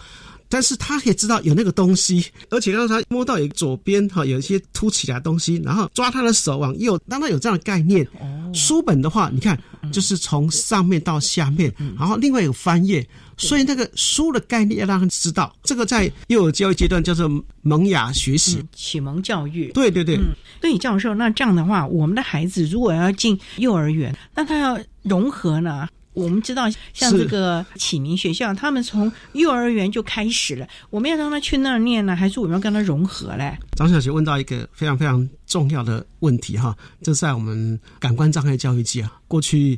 [0.52, 8.06] 但是他可以知道有那个东西，而且让他摸到有左边哈有一些凸起来的东西，然后抓他的手往右，让他有这样的概念。
[8.54, 9.58] 书本的话，你看
[9.94, 15.56] 就是从上面到下面，然后另外有翻页，所以那个书的概念要让他知道。
[15.64, 17.30] 这个在幼儿教育阶段叫做
[17.62, 19.72] 萌芽学习、启蒙教育。
[19.72, 20.20] 对对对，
[20.60, 25.88] 对教授，那这样的话，我们的孩子如果要进幼儿园，那他要融合呢？
[26.13, 30.67] 我们知道，像这个启明学校，他们从幼儿园就开始了。
[30.89, 33.58] 我们要让他去那儿念呢，还是我们要跟他融合嘞？
[33.78, 39.78] 张小姐问到一个非常非常重要的问题哈，这在我们感官障碍教育界啊，过去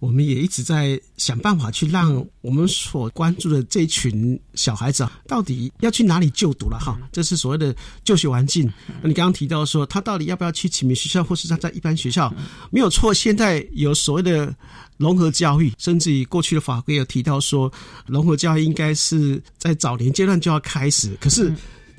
[0.00, 6.98] 我们也一直在想办法去让我们所关注的这群小孩子啊，到底要去哪里就读了哈？
[7.12, 8.68] 这是所谓的就学环境。
[9.00, 12.34] 那你刚刚提到说，他到底要不要去启明学校，或是他在一般学校？
[12.72, 14.52] 没有错，现在有所谓的。
[14.98, 17.72] 融合教育，甚至于过去的法规有提到说，
[18.06, 21.16] 融合教育应该是在早年阶段就要开始。
[21.20, 21.52] 可是，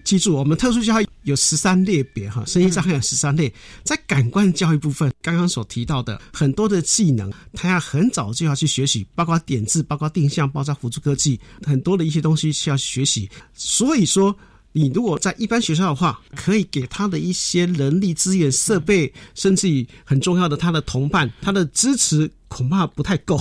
[0.03, 13.29] 记住，我们特殊教育有十三类别哈，声音障碍有十三类，在感官教育部分，刚刚所提到的很多的技能，他要很早就要去学习，包括点字，包括定向，包括辅助科技，很多的一些东西需要学习。
[13.53, 14.35] 所以说。
[14.75, 23.39] 你如果在一般学校的话，可以给他的一些人力资源、设备，甚至于很重要的他的同伴，他的支持恐怕不太够。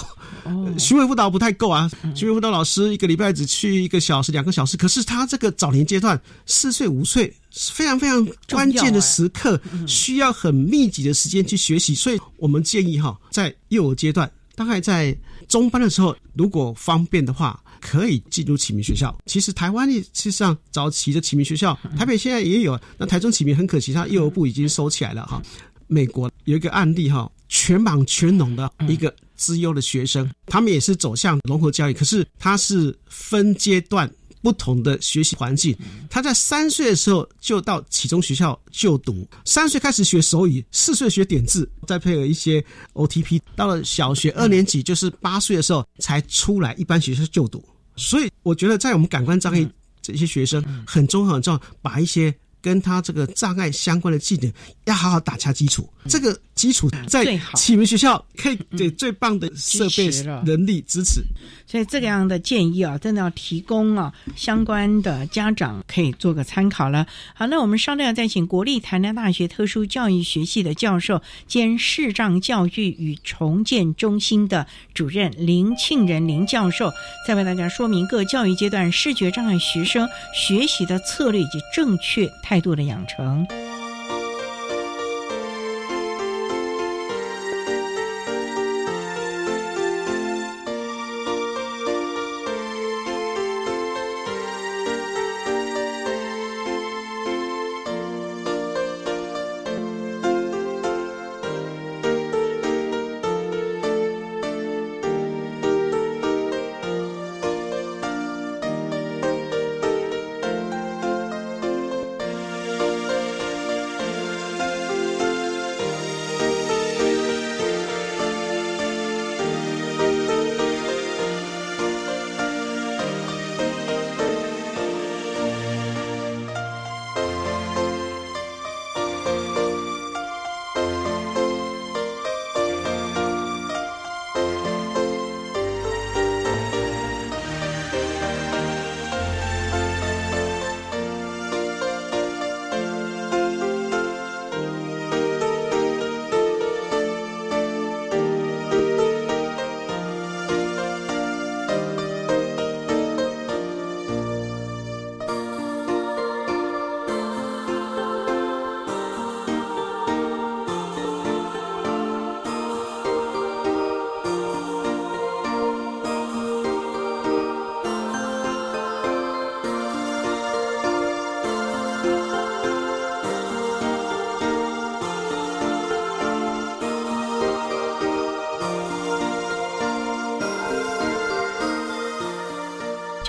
[0.77, 4.77] 行为辅导不太够啊，行为辅导老师一个礼拜只去一个小时、两个小时。
[4.77, 11.95] 可是他这个早年阶段，四岁、五岁是非常非常关键的时刻，需要很密集的时间去学习。
[11.95, 15.16] 所以我们建议哈，在幼儿阶段，大概在
[15.49, 17.59] 中班的时候，如果方便的话。
[17.83, 19.14] 可以进入启明学校。
[19.27, 22.81] 其实台湾事实上早期的启明学校，台北现在也有。
[22.97, 25.42] 那台中启明很可惜，它幼儿部已经收起来了哈。
[25.88, 34.11] 美国有一个案例哈，全盲全聋的一个资优的学生，他们也是走向融合教育，可是他是分阶段。
[34.45, 35.73] 不同的学习环境，
[36.11, 42.61] 他在三岁的时候就到启中学校就读，三岁开始学手语，四岁学点字，再配合一些
[42.95, 47.64] OTP，到了小学二年级，就是八岁的时候才出来一般学校就读。
[48.03, 49.67] 所以我觉得，在我们感官障碍
[50.01, 54.53] 这些学生，很重要很重要，把一些跟他这个障碍相关的技能
[54.85, 55.88] 要好好打下基础。
[56.09, 60.09] 这个基础在启明学校可以给最棒的设备、
[60.45, 61.23] 人力支持。
[61.67, 67.07] 所以这样的建议啊，真的要提供啊，相关的家长可以做个参考了。
[67.35, 76.93] 好，那我们稍后要再请国立台南大学特殊教育学系的教授兼视障教育与重建中心的主任林庆仁林教授，
[77.27, 83.47] 再为大家说明各教育阶段视觉障碍学生学习的策略以及正确态度的养成。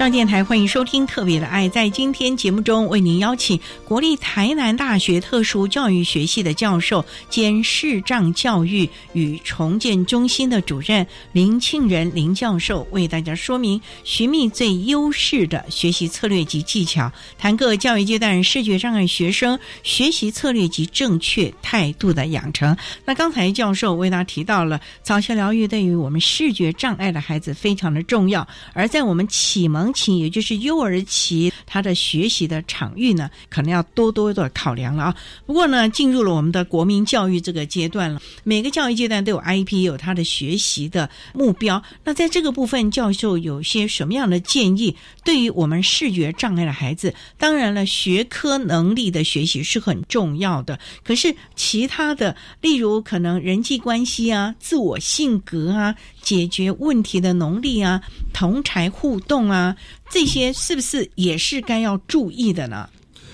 [0.04, 1.66] 上电台欢迎收听《特别的爱》。
[1.72, 22.76] 在今天节目中，为您邀请国立台南大学特殊教育学系的教授兼视障教育与重建中心的主任林庆仁林教授，为大家说明寻觅最优势的学习策略及技巧，谈各教育阶段视觉障碍学生学习策略及正确态度的养成。
[23.06, 35.16] 那刚才教授为大家提到了早期疗愈对于我们视觉障碍的孩子非常的重要，而在我们启蒙期，也就是幼儿期，他的学习的场域呢，可能要多多的考量了啊。
[35.46, 41.82] 不过呢，进入了我们的国民教育这个阶段了，每个教育阶段都有 IEP，有他的学习的目标。
[42.04, 44.96] 那在这个部分，教授有些什么样的建议？
[45.24, 50.80] 对于我们视觉障碍的孩子，当然了，学科能力的学习是很重要的。
[51.04, 58.02] 可是其他的，例如可能人际关系啊、自我性格啊、解决问题的能力啊、
[58.34, 59.76] 同才互动啊。
[60.10, 62.90] 这些是不是也是该要注意的呢？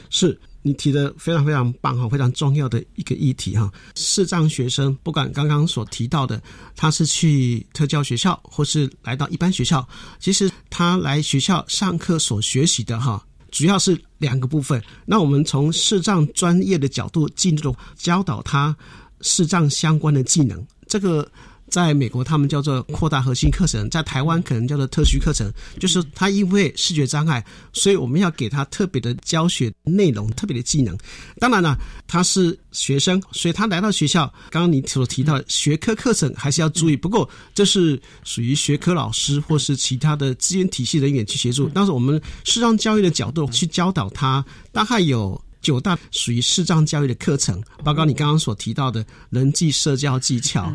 [0.10, 3.72] 是你提的非常非常棒哈，非常重要的一个议题哈。
[3.96, 6.42] 视障学生不管刚刚所提到的，
[6.76, 9.88] 他是去特教学校或是来到一般学校，
[10.20, 14.84] 其实他来学校上课所学习的哈，主要是两个部分。
[15.06, 18.76] 那我们从视障专业的角度进入教导他
[19.22, 21.30] 视障相关的技能，这个。
[21.70, 25.52] 在美国，他们叫做扩大核心课程；在台湾，可能叫做特需课程。
[25.80, 27.44] 就是他因为视觉障碍，
[27.74, 30.98] 所以我们要给他特别的教学内容、特别的技能。
[31.40, 36.98] 当然了，他是学生，所以他来到学校，刚刚你所提到学科课程还是要注意。
[36.98, 41.70] 不过，这是属于学科老师或是其他的资源体系人员去协助。
[41.74, 50.74] 但是，我们视障教育的角度去教导他，大概有九大属于视障教育的课程，包括你刚刚所提到的人际社交技巧。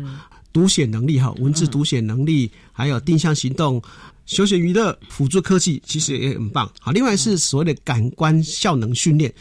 [0.55, 3.81] 读写能力哈，文字读写能力，还有定向行动、
[4.25, 6.71] 休闲娱乐、辅助科技，其实也很棒。
[6.79, 9.33] 好，另外是所谓的感官效能训练，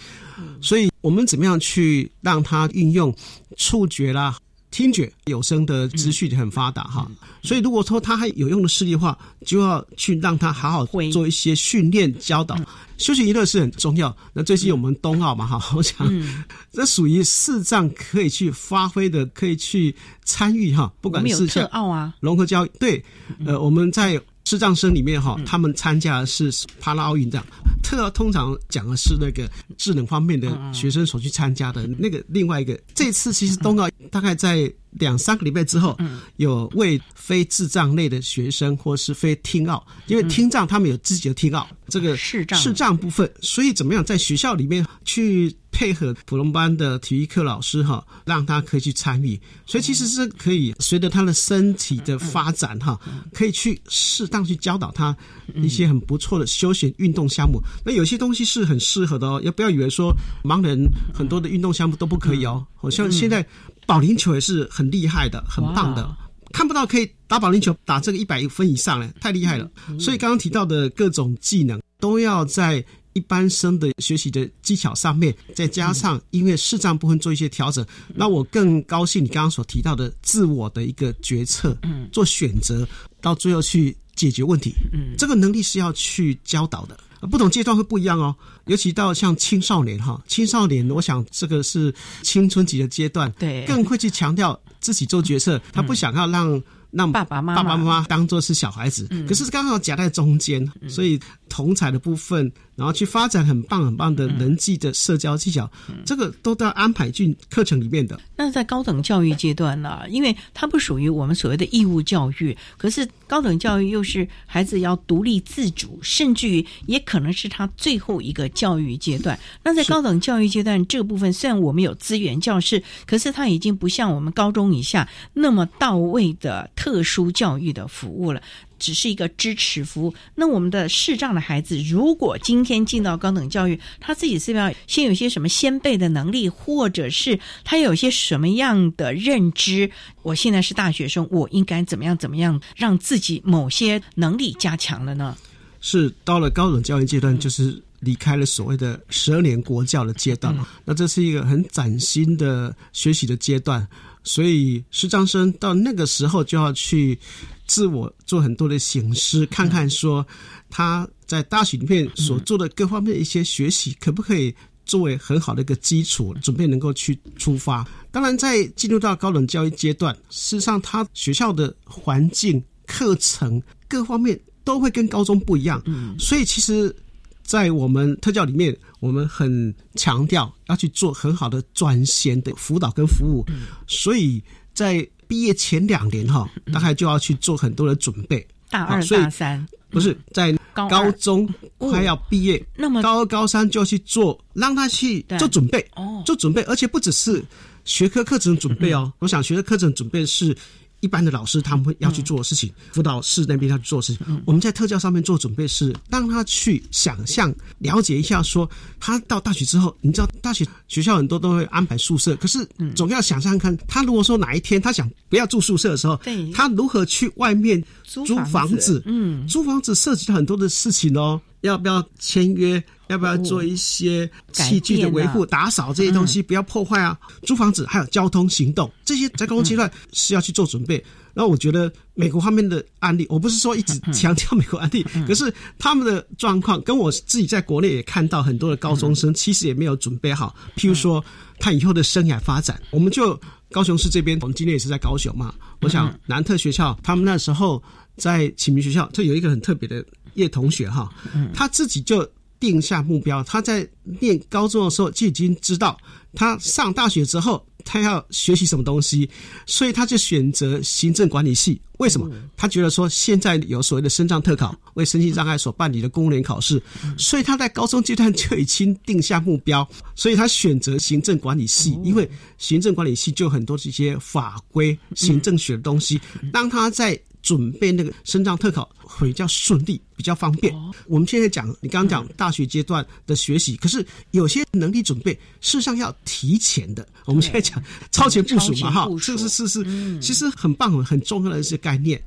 [0.60, 3.14] 所以我们怎么样去让它运用
[3.56, 4.36] 触觉啦？
[4.74, 7.08] 听觉有声的资讯很发达哈，
[7.44, 9.16] 所以如果说他还有用的视力话，
[9.46, 12.56] 就要去让他好好做一些训练教导。
[12.98, 14.14] 休闲娱乐是很重要。
[14.32, 15.96] 那最近我们冬奥嘛哈，我想
[16.74, 19.94] 这属于视障可以去发挥的，可以去
[20.24, 20.92] 参与哈。
[21.00, 23.00] 不管是特奥啊，融合教育对，
[23.46, 26.50] 呃，我们在视障生里面哈，他们参加的是
[26.80, 27.46] 帕拉奥运这样。
[27.84, 32.76] 特奥通常讲的是那个智能方面的学生所去参加的那个另外一个。
[32.94, 35.96] 这次其实冬奥大概在两三个礼拜之后，
[36.36, 42.58] 有为非智障类的学生或是非听奥，因为听障他们有自己的听奥，这个视障。
[42.58, 49.38] 视障部分，所以怎么样在学校里面去配合普通班的体育课老师哈，让他可以去参与。
[49.66, 52.98] 所以其实是可以随着他的身体的发展哈，
[53.32, 55.14] 可以去适当去教导他
[55.56, 57.60] 一些很不错的休闲运动项目。
[57.84, 60.14] 那有些东西是很适合的哦，也不要以为说
[60.44, 62.64] 盲人很多的运动项目都不可以哦？
[62.76, 63.44] 好像现在
[63.84, 66.16] 保龄球也是很厉害的，很棒的。
[66.52, 69.68] 看不到可以打保龄球，打这个一百分以上嘞，太厉害了。
[69.98, 72.84] 所以刚刚提到的各种技能，都要在
[73.14, 77.84] 一般生的学习的技巧上面，再加上因为视障部分做一些调整。
[78.14, 82.86] 那我更高兴你刚刚所提到的自我的一个决策，嗯，做选择，
[83.20, 86.98] 到最后去解决问题，嗯，这个能力是要去教导的。
[87.30, 88.36] 不同阶段会不一样哦，
[88.66, 102.52] 尤其到像青少年哈，青少年，我想这个是青春期的阶段，对，更会去强调自己做决策，他不想要让让爸爸妈妈爸爸妈妈当做是小孩子，可是刚好夹在中间，所以同彩的部分。
[102.76, 105.70] 然后去发展很棒很棒的人际的社交技巧，
[106.04, 108.18] 这个都要安排进课程里面的。
[108.36, 110.02] 那在高等教育阶段呢？
[110.08, 119.38] 因为它不属于我们所谓的义务教育，可是高等教育又是孩子要独立自主，甚至于也可能是他最后一个教育阶段。
[119.62, 128.42] 那在高等教育阶段这个部分，虽然我们有资源教室，可是它已经不像我们高中以下那么到位的特殊教育的服务了。
[128.84, 130.14] 只是一个支持服务。
[130.34, 139.90] 那我们的视障的孩子，如果今天进到高等教育，他自己是不是要先有些什么先辈的能力，或者是他有些什么样的认知？
[140.20, 145.34] 我现在是大学生，我应该怎么样怎么样让自己某些能力加强了呢？
[145.80, 150.54] 是到了高等教育阶段，就是离开了所谓的十二年国教的阶段
[150.84, 153.86] 那这是一个很崭新的学习的阶段，
[154.22, 157.18] 所以视障生到那个时候就要去。
[157.66, 160.26] 自我做很多的醒思，看看说
[160.68, 164.54] 他在大学里面所做的各方面的一些学习，可不可以
[164.84, 167.86] 作为很好的一个基础，准备能够去出发。
[168.10, 175.82] 当然，在进入到高等教育阶段，事实上他学校的环境、课程各方面都会跟高中不一样。
[175.86, 176.94] 嗯，所以其实，
[177.42, 183.42] 在我们特教里面，我们很强调要去做很好的转衔的辅导跟服务。
[183.48, 184.42] 嗯，所以
[184.74, 188.46] 在毕业前两年哈，大概就要去做很多的准备。
[188.70, 191.48] 大二、大三不是在高中
[191.78, 197.44] 快要毕业，那么高二、高三就要去做，让他去做准备哦，做准备，而且不只是
[197.84, 199.12] 学科课程准备哦。
[199.18, 200.56] 我想学科课程准备是。
[201.04, 204.42] 一般的老师他们会要去做的事情，辅导室那边要去做事情。
[204.46, 216.18] 我们在特教上面做准备是让他去想象、了解一下，说他到大学之后，你知道大学学校很多都会安排宿舍，可是总要想象看，他如果说哪一天他想不要住宿舍的时候，
[216.54, 219.02] 他如何去外面租房子？
[219.04, 221.38] 嗯，租房子涉及到很多的事情哦。
[221.60, 222.82] 要不要签约？
[223.08, 226.42] 要不要做一些器具的维护、打扫这些东西？
[226.42, 227.18] 不要破坏啊！
[227.42, 231.04] 租房子还有交通行动这些，在高中阶段是要去做准备。
[231.34, 240.54] 然后我觉得美国方面的案例，我不是说一直强调美国案例，可是他们的状况跟我自己在国内也看到很多的高中生其实也没有准备好。
[240.76, 241.22] 譬如说
[241.58, 243.38] 他以后的生涯发展，我们就
[243.70, 245.52] 高雄市这边，我们今天也是在高雄嘛。
[245.80, 247.82] 我想南特学校他们那时候
[248.16, 250.04] 在启明学校，这有一个很特别的。
[250.34, 251.08] 叶同学哈，
[251.54, 252.28] 他自己就
[252.70, 253.42] 定下目标。
[253.44, 253.86] 他在
[254.20, 255.96] 念高中的时候就已经知道，
[256.34, 259.28] 他上大学之后他要学习什么东西，
[259.66, 261.80] 所以他就选择行政管理系。
[261.98, 262.28] 为什么？
[262.56, 266.82] 他觉得说现在有所谓的身障特考，为身心障碍所办理的公务员考试，
[267.16, 276.20] 所以他在高中阶段就已经定下目标，所以他选择行政管理系，因为行政管理系就很多这些法规、行政学的东西，
[276.52, 277.18] 当他在。
[277.44, 280.74] 准备那个升障特考会比较顺利，比较方便。
[281.06, 287.06] 我们现在讲，你刚刚讲大学阶段的学习，可是有些能力准备事实上要提前的。
[287.24, 292.22] 我们现在讲超前部署嘛，哈，是是是是，其实很棒很重要的一些概念。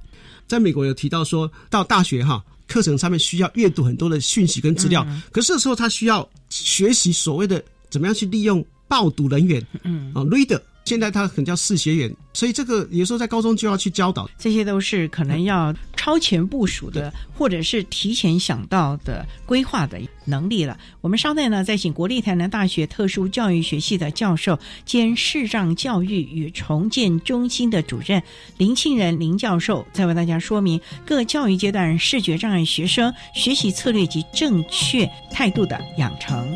[0.48, 10.62] 在美国有提到说到大学哈课程上面需要阅读很多的讯息跟资料，可是这时候他需要学习所谓的怎么样去利用报读人员，嗯啊，reader。
[10.88, 20.80] 现在他很叫视学员，所以这个有时候在高中就要去教导，这些都是可能要超前部署的，或者是提前想到的规划的能力了。
[21.02, 28.24] 我们稍待呢，再请国立台南大学特殊教育学系的教授兼视障教育与重建中心的主任
[28.56, 36.48] 林庆仁林教授，再为大家说明各教育阶段视觉障碍学生学习策略及正确态度的养成。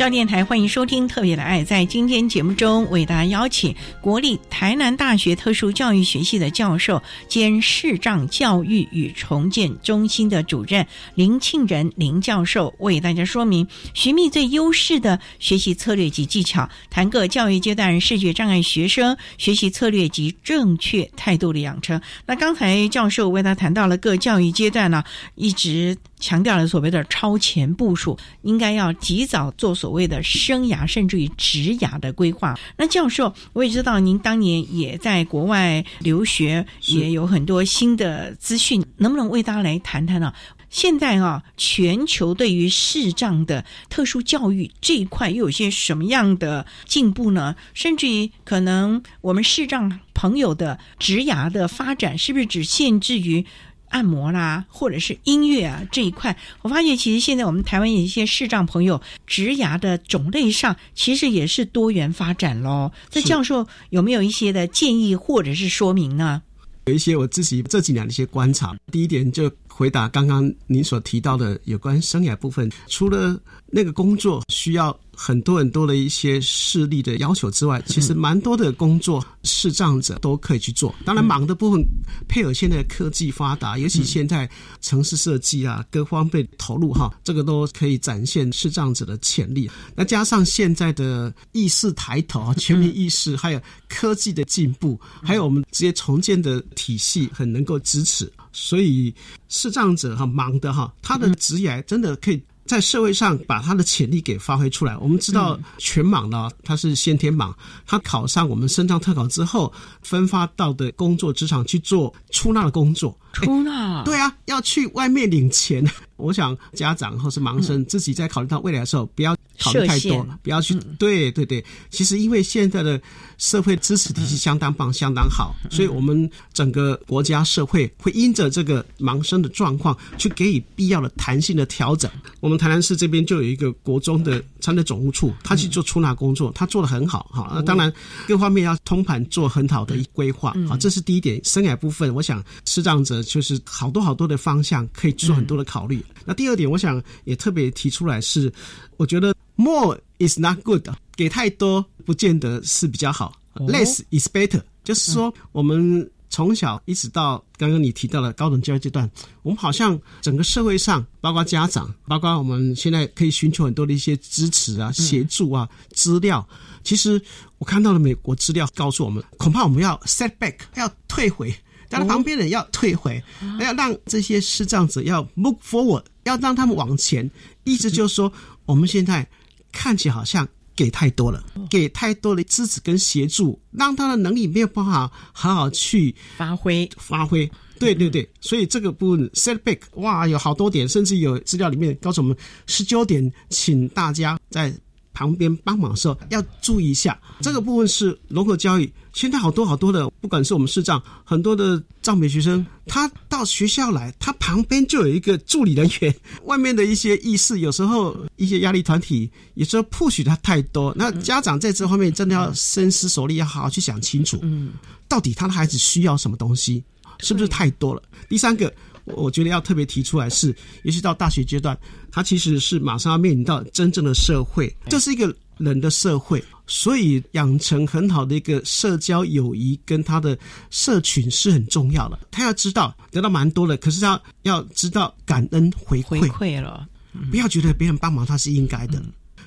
[0.00, 22.00] 教电台欢迎收听特别的爱，在今天节目中为大家邀请国立台南大学特殊教育学系的教授兼视障教育与重建中心的主任林庆仁林教授，为大家说明寻觅最优势的学习策略及技巧，谈各教育阶段视觉障碍学生学习策略及正确态度的养成。
[22.24, 29.90] 那刚才教授为他谈到了各教育阶段呢，一直强调了所谓的超前部署，应该要及早做所。
[29.90, 40.32] 谓的生涯甚至于职涯的规划，那教授，我也知道您当年也在国外留学，也有很多新的资讯，能不能为大家来谈谈呢？
[40.68, 47.56] 现在啊，全球对于视障的特殊教育这一块又有些什么样的进步呢？
[47.74, 53.44] 甚至于可能我们视障朋友的职涯的发展，是不是只限制于？
[53.90, 62.90] 按摩啦，或者是音乐啊这一块，我发现其实现在我们台湾有一些视障朋友，植牙的种类上其实也是多元发展喽。
[63.10, 66.42] 这教授有没有一些的建议或者是说明呢？
[66.86, 74.98] 有一些我自己这几年的一些观察，第一点就回答刚刚您所提到的有关生涯部分，除了那个工作需要。
[75.22, 80.94] 很多很多的一些视力的要求之外，其实蛮多的工作视障者都可以去做。
[81.04, 81.84] 当然，忙的部分
[82.26, 84.48] 配合现在科技发达，尤其现在
[84.80, 89.70] 城市设计啊，各方面投入哈，这个都可以展现视障者的潜力。
[89.94, 93.60] 那加上现在的意识抬头啊，全民意识，还有
[93.90, 99.14] 科技的进步，还有我们这些重建的体系很能够支持，所以
[99.50, 102.42] 视障者哈忙的哈，他的职业真的可以。
[102.70, 104.96] 在社会上把他的潜力给发挥出来。
[104.98, 107.52] 我们知道全盲呢，他是先天盲，
[107.84, 113.18] 他考上我们深藏特考之后，分发到的工作职场去做出纳的工作。
[113.32, 114.04] 出纳？
[114.04, 115.84] 对啊，要去外面领钱。
[116.14, 120.74] 我想家长或是盲生自己在考虑到未来的时候，不要考虑太多，不要去。
[120.98, 123.00] 对对对，其实因为现在的
[123.38, 132.10] 社会支持体系相当棒、相当好，所以我们整个国家社会会因着这个盲生的状况，去给予必要的弹性的调整。
[132.40, 137.52] 我们台南市这边就有一个国中的参的总务处，他去做出纳工作，他做的很好哈。
[137.54, 137.92] 那当然
[138.26, 141.40] 各方面要通盘做很好的规划好，这是第一点。
[141.44, 146.04] 生涯部分，我想视障者就是好多好多的方向可以做很多的考虑。
[146.24, 148.52] 那第二点，我想也特别提出来是，
[149.00, 150.86] 我觉得 more is not good，
[151.16, 154.60] 给太多不见得是比较好，less is better。
[154.84, 166.46] 就是说，我们从小一直到刚刚你提到的高等教育阶段，我们好像整个社会上，包括家长，包括我们现在可以寻求很多的一些支持啊、协助啊、资料。
[166.84, 167.18] 其实
[167.56, 171.54] 我看到了美国资料告诉我们，恐怕我们要 set back，要退回。
[171.92, 173.20] 但旁边人要退回，
[173.58, 177.28] 要让这些视障者要 move forward，要让他们往前。
[177.64, 178.32] 意思就是说，
[178.66, 179.26] 我们现在
[179.72, 180.46] 看起来好像
[180.76, 187.50] 给太多了，给太多的支持跟协助，让他的能力没有办法好好去发挥发挥。
[187.78, 192.36] 对对对，所以这个部分 setback，哇，有好多点，甚至有资料里面告诉我们
[192.66, 194.72] 十九点，请大家在。
[195.20, 198.90] 旁边帮忙的时候要注意一下，这个部分是融合教育。
[199.12, 206.14] 现在好多好多的，不管是我们视障，很多的藏美学生，他到学校来，他旁边就有一个助理人员。
[206.44, 210.94] 外面的一些意识，有时候一些压力团体，有时候 push 他太多。
[210.96, 214.72] 那家长在这方面真的要深思熟虑，要好好去想清楚，嗯，
[215.06, 216.82] 到底他的孩子需要什么东西，
[217.18, 218.02] 是不是太多了？
[218.30, 218.72] 第三个。
[219.16, 221.78] 我觉得要特别提出来是，尤其到大学阶段，
[222.10, 230.38] 他其实是马上要面临到真正的社会，这是一个人的社会，所以养成很好的一个社交友谊跟他的
[230.70, 232.18] 社群是很重要的。
[232.30, 236.86] 他要知道得到蛮多的，可是他要知道感恩回馈，回馈了，
[237.30, 239.02] 不要觉得别人帮忙他是应该的，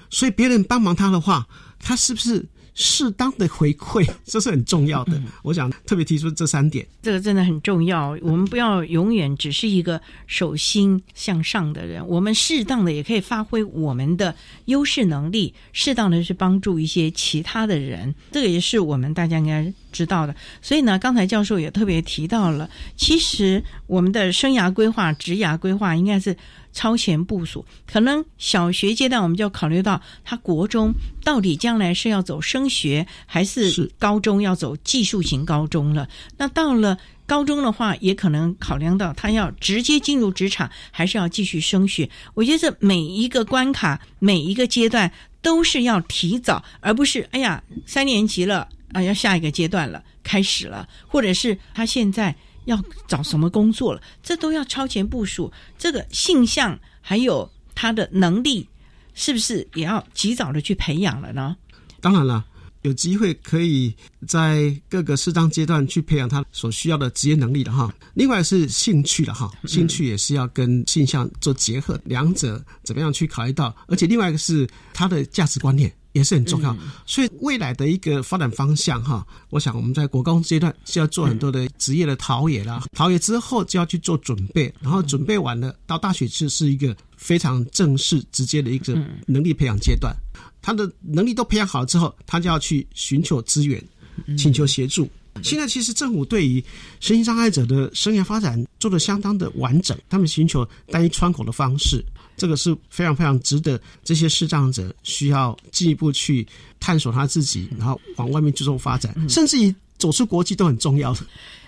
[0.10, 1.48] 所以别人帮忙他的话，
[1.80, 2.46] 他是不是？
[2.76, 5.22] 适当的回馈， 这是很重要的。
[5.44, 8.18] 我想特别提出这三点，这个真的很重要。
[8.22, 18.14] 我们不要永远只是一个手心向上的人，我们适当的也可以发挥我们的优势能力，适当的去帮助一些其他的人。
[18.32, 20.36] 这个也是我们大家应该知道的。
[20.62, 26.36] 所以呢，刚才教授也特别提到了，其实我们的生涯规划、职涯规划应该是。
[26.74, 30.94] 超前部署，可能小学阶段我们就考虑到他国中
[31.24, 36.10] 到底将来是要走升学，还是高中要走技术型高中了。
[36.38, 42.10] 那到了高中的话，也可能考量到他要直接进入职场，还是要继续升学。
[42.34, 45.12] 我觉得这每一个关卡，每一个阶段
[45.42, 52.36] 都是要提早，而不是哎呀三年级了啊，要下一个阶段了，开始了，或者是他现在。
[52.66, 54.02] 要找什么工作了？
[54.22, 55.52] 这都要超前部署。
[55.78, 58.68] 这个性向还有他的能力，
[59.14, 61.56] 是不是也要及早的去培养了呢？
[62.00, 62.46] 当然了，
[62.82, 63.96] 有机会可以
[64.28, 67.94] 在各个适当阶段去培养他所需要的职业能力的哈。
[68.14, 73.76] 另外是兴趣的哈，兴趣也是要跟性向做结合，两者怎么样去考虑到？
[73.88, 75.94] 而且另外一个是他的价值观念。
[76.14, 90.16] 也是很重要，所以未来的一个发展方向哈，我想我们在国高中阶段是要做很多的职业的陶冶啦，陶冶之后就要去做准备，然后准备完了到大学去是一个非常正式直接的一个能力培养阶段，
[90.62, 93.84] 他的能力都培养好了之后，他就要去寻求资源，
[94.38, 95.10] 请求协助。
[95.42, 96.64] 现在其实政府对于
[97.00, 102.04] 身心障碍者的生涯发展做的相当的完整，他们寻求单一窗口的方式。
[102.36, 106.46] 这个是非常非常值得这些视障者需要进一步去
[106.80, 111.22] 探索他自己，然后往外面去做发展，甚至于走出国际都很重要的。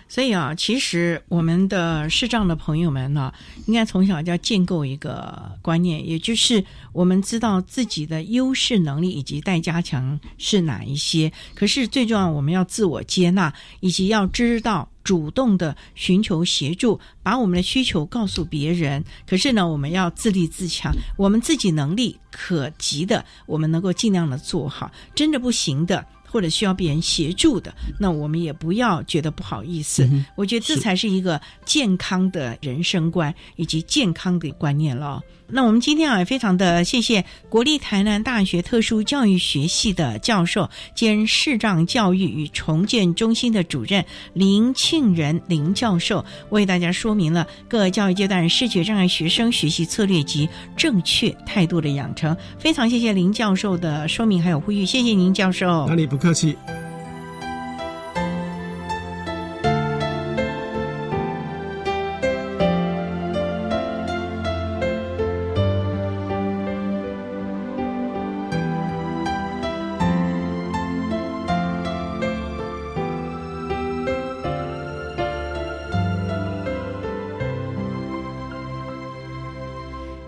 [0.08, 3.34] 所以啊，其实我们的视障的朋友们呢，
[3.66, 11.32] 应该从小就要建构一个观念，也就是我们知道自己的优势能力以及待加强是哪一些。
[11.54, 14.90] 可是最重要，我们要自我接纳，以及要知道。
[15.06, 19.06] 主动的寻求协助，把我们的需求告诉别人。
[19.28, 24.90] 可是呢，我们要自立自强，我们自己能力可及的，我们能够尽量的做好。
[25.14, 26.04] 真的不行的，
[26.36, 30.06] 或者需要别人协助的，那我们也不要觉得不好意思。
[30.36, 35.24] 我觉得这才是一个健康的人生观以及健康的观念了。
[35.48, 52.36] 那我们今天啊，非常的谢谢国立台南大学特殊教育学系的教授兼视障教育与重建中心的主任林庆仁林教授，为大家说明了各教育阶段视觉障碍学生学习策略及正确态度的养成。
[52.58, 55.88] 非常谢谢林教授的说明还有呼吁，谢谢您教授。
[55.88, 56.56] 哪里不客气。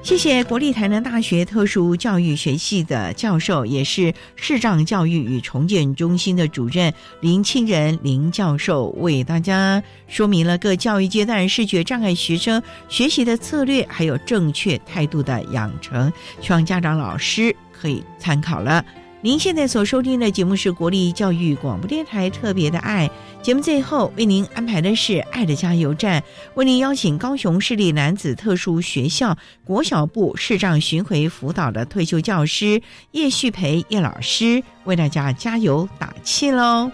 [0.08, 16.10] 谢谢国立台南大学特殊教育学系的教授，也是视障教育与重建中心的主任林清仁林教授，为大家说明了各教育阶段视觉障碍学生学习的策略，还有正确态度的养成，
[16.42, 18.86] 希望家长老师可以参考了。
[19.22, 23.10] 您现在所收听的节目是国立教育广播电台特别的爱
[23.42, 32.80] 节目，最后为您安排的是爱的加油站，为您邀请高雄市立男子特殊学校国小部视障巡回辅导的退休教师
[33.12, 36.92] 叶旭培叶老师为大家加油打气喽。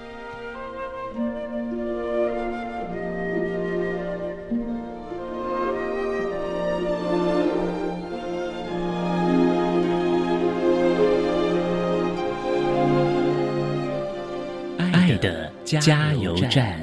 [15.80, 16.80] 加油站。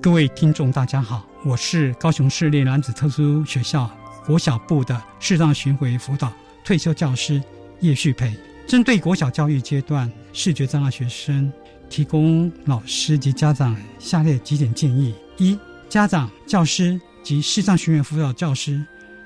[0.00, 3.90] 各位听众，大家好，我是高雄市立男子特殊学校
[4.26, 6.32] 国小部的视障巡回辅导
[6.64, 7.42] 退休教师
[7.80, 11.50] 叶旭培，针对国小教育阶段视觉障碍学生，
[11.88, 15.58] 提供老师及家长下列几点建议：一、
[15.88, 18.84] 家长、教师及视障巡回辅导教师。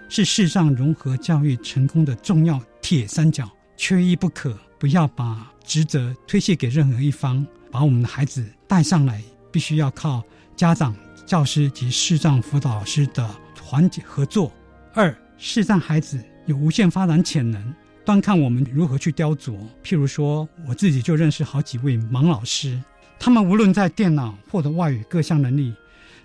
[0.09, 4.57] 是视障融合教育成功的重要铁三角，缺一不可。
[4.79, 10.23] 不要把职责推卸给任何一方，把我们的孩子带上来，必须要靠
[10.55, 10.95] 家长、
[11.27, 14.53] 教师及视障辅导师的团结合作。
[14.95, 19.59] 二，视障孩子有无限发展潜能，端看我们如何去雕琢。
[19.83, 22.81] 譬如说，我自己就认识好几位盲老师，
[23.19, 25.75] 他们无论在电脑或者外语各项能力，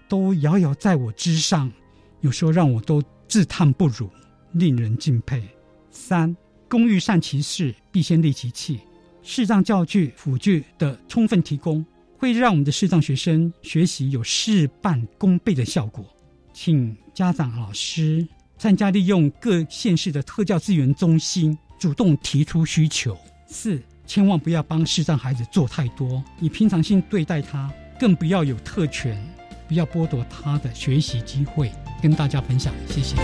[0.08, 1.72] 都遥遥在我之上，
[2.24, 3.02] 有时候让我都。
[3.26, 4.08] 自叹不如，
[4.52, 5.42] 令人敬佩。
[5.90, 6.36] 三，
[6.70, 8.80] 工欲善其事，必先利其器。
[9.24, 11.84] 视障教具辅具的充分提供，
[12.20, 16.06] 会让我们的视障学生学习有事半功倍的效果。
[16.54, 18.28] 请家长、老师
[18.60, 23.18] 参加利用各县市的特教资源中心，主动提出需求。
[23.48, 29.20] 四，千万不要帮视障孩子做太多，以平常心对待他，更不要有特权，
[29.68, 31.72] 不要剥夺他的学习机会。
[32.04, 33.16] 跟大家分享，谢谢。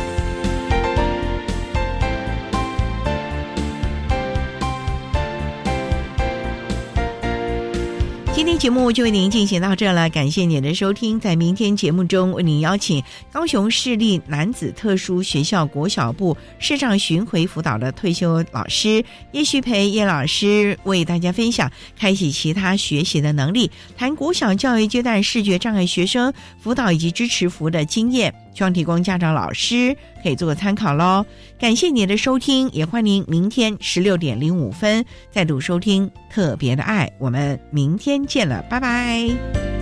[8.34, 11.20] 今天节目就为您进行到这了，感谢您的收听。
[11.20, 13.04] 在明天节目中，为您邀请
[13.34, 19.04] 高雄市立男子特殊学校国小部视障巡回辅导的退休老师
[19.34, 28.34] 叶旭培叶老师，为大家分享开启其他学习的能力，谈国小教育阶段视觉障碍学生辅导以及支持服务的经验。
[28.54, 31.26] 希望提供家长、老师可以做个参考喽。
[31.58, 39.79] 感谢您的收听，也欢迎明天十六点零五分再度收听《特别的爱》，我们明天见了，拜拜。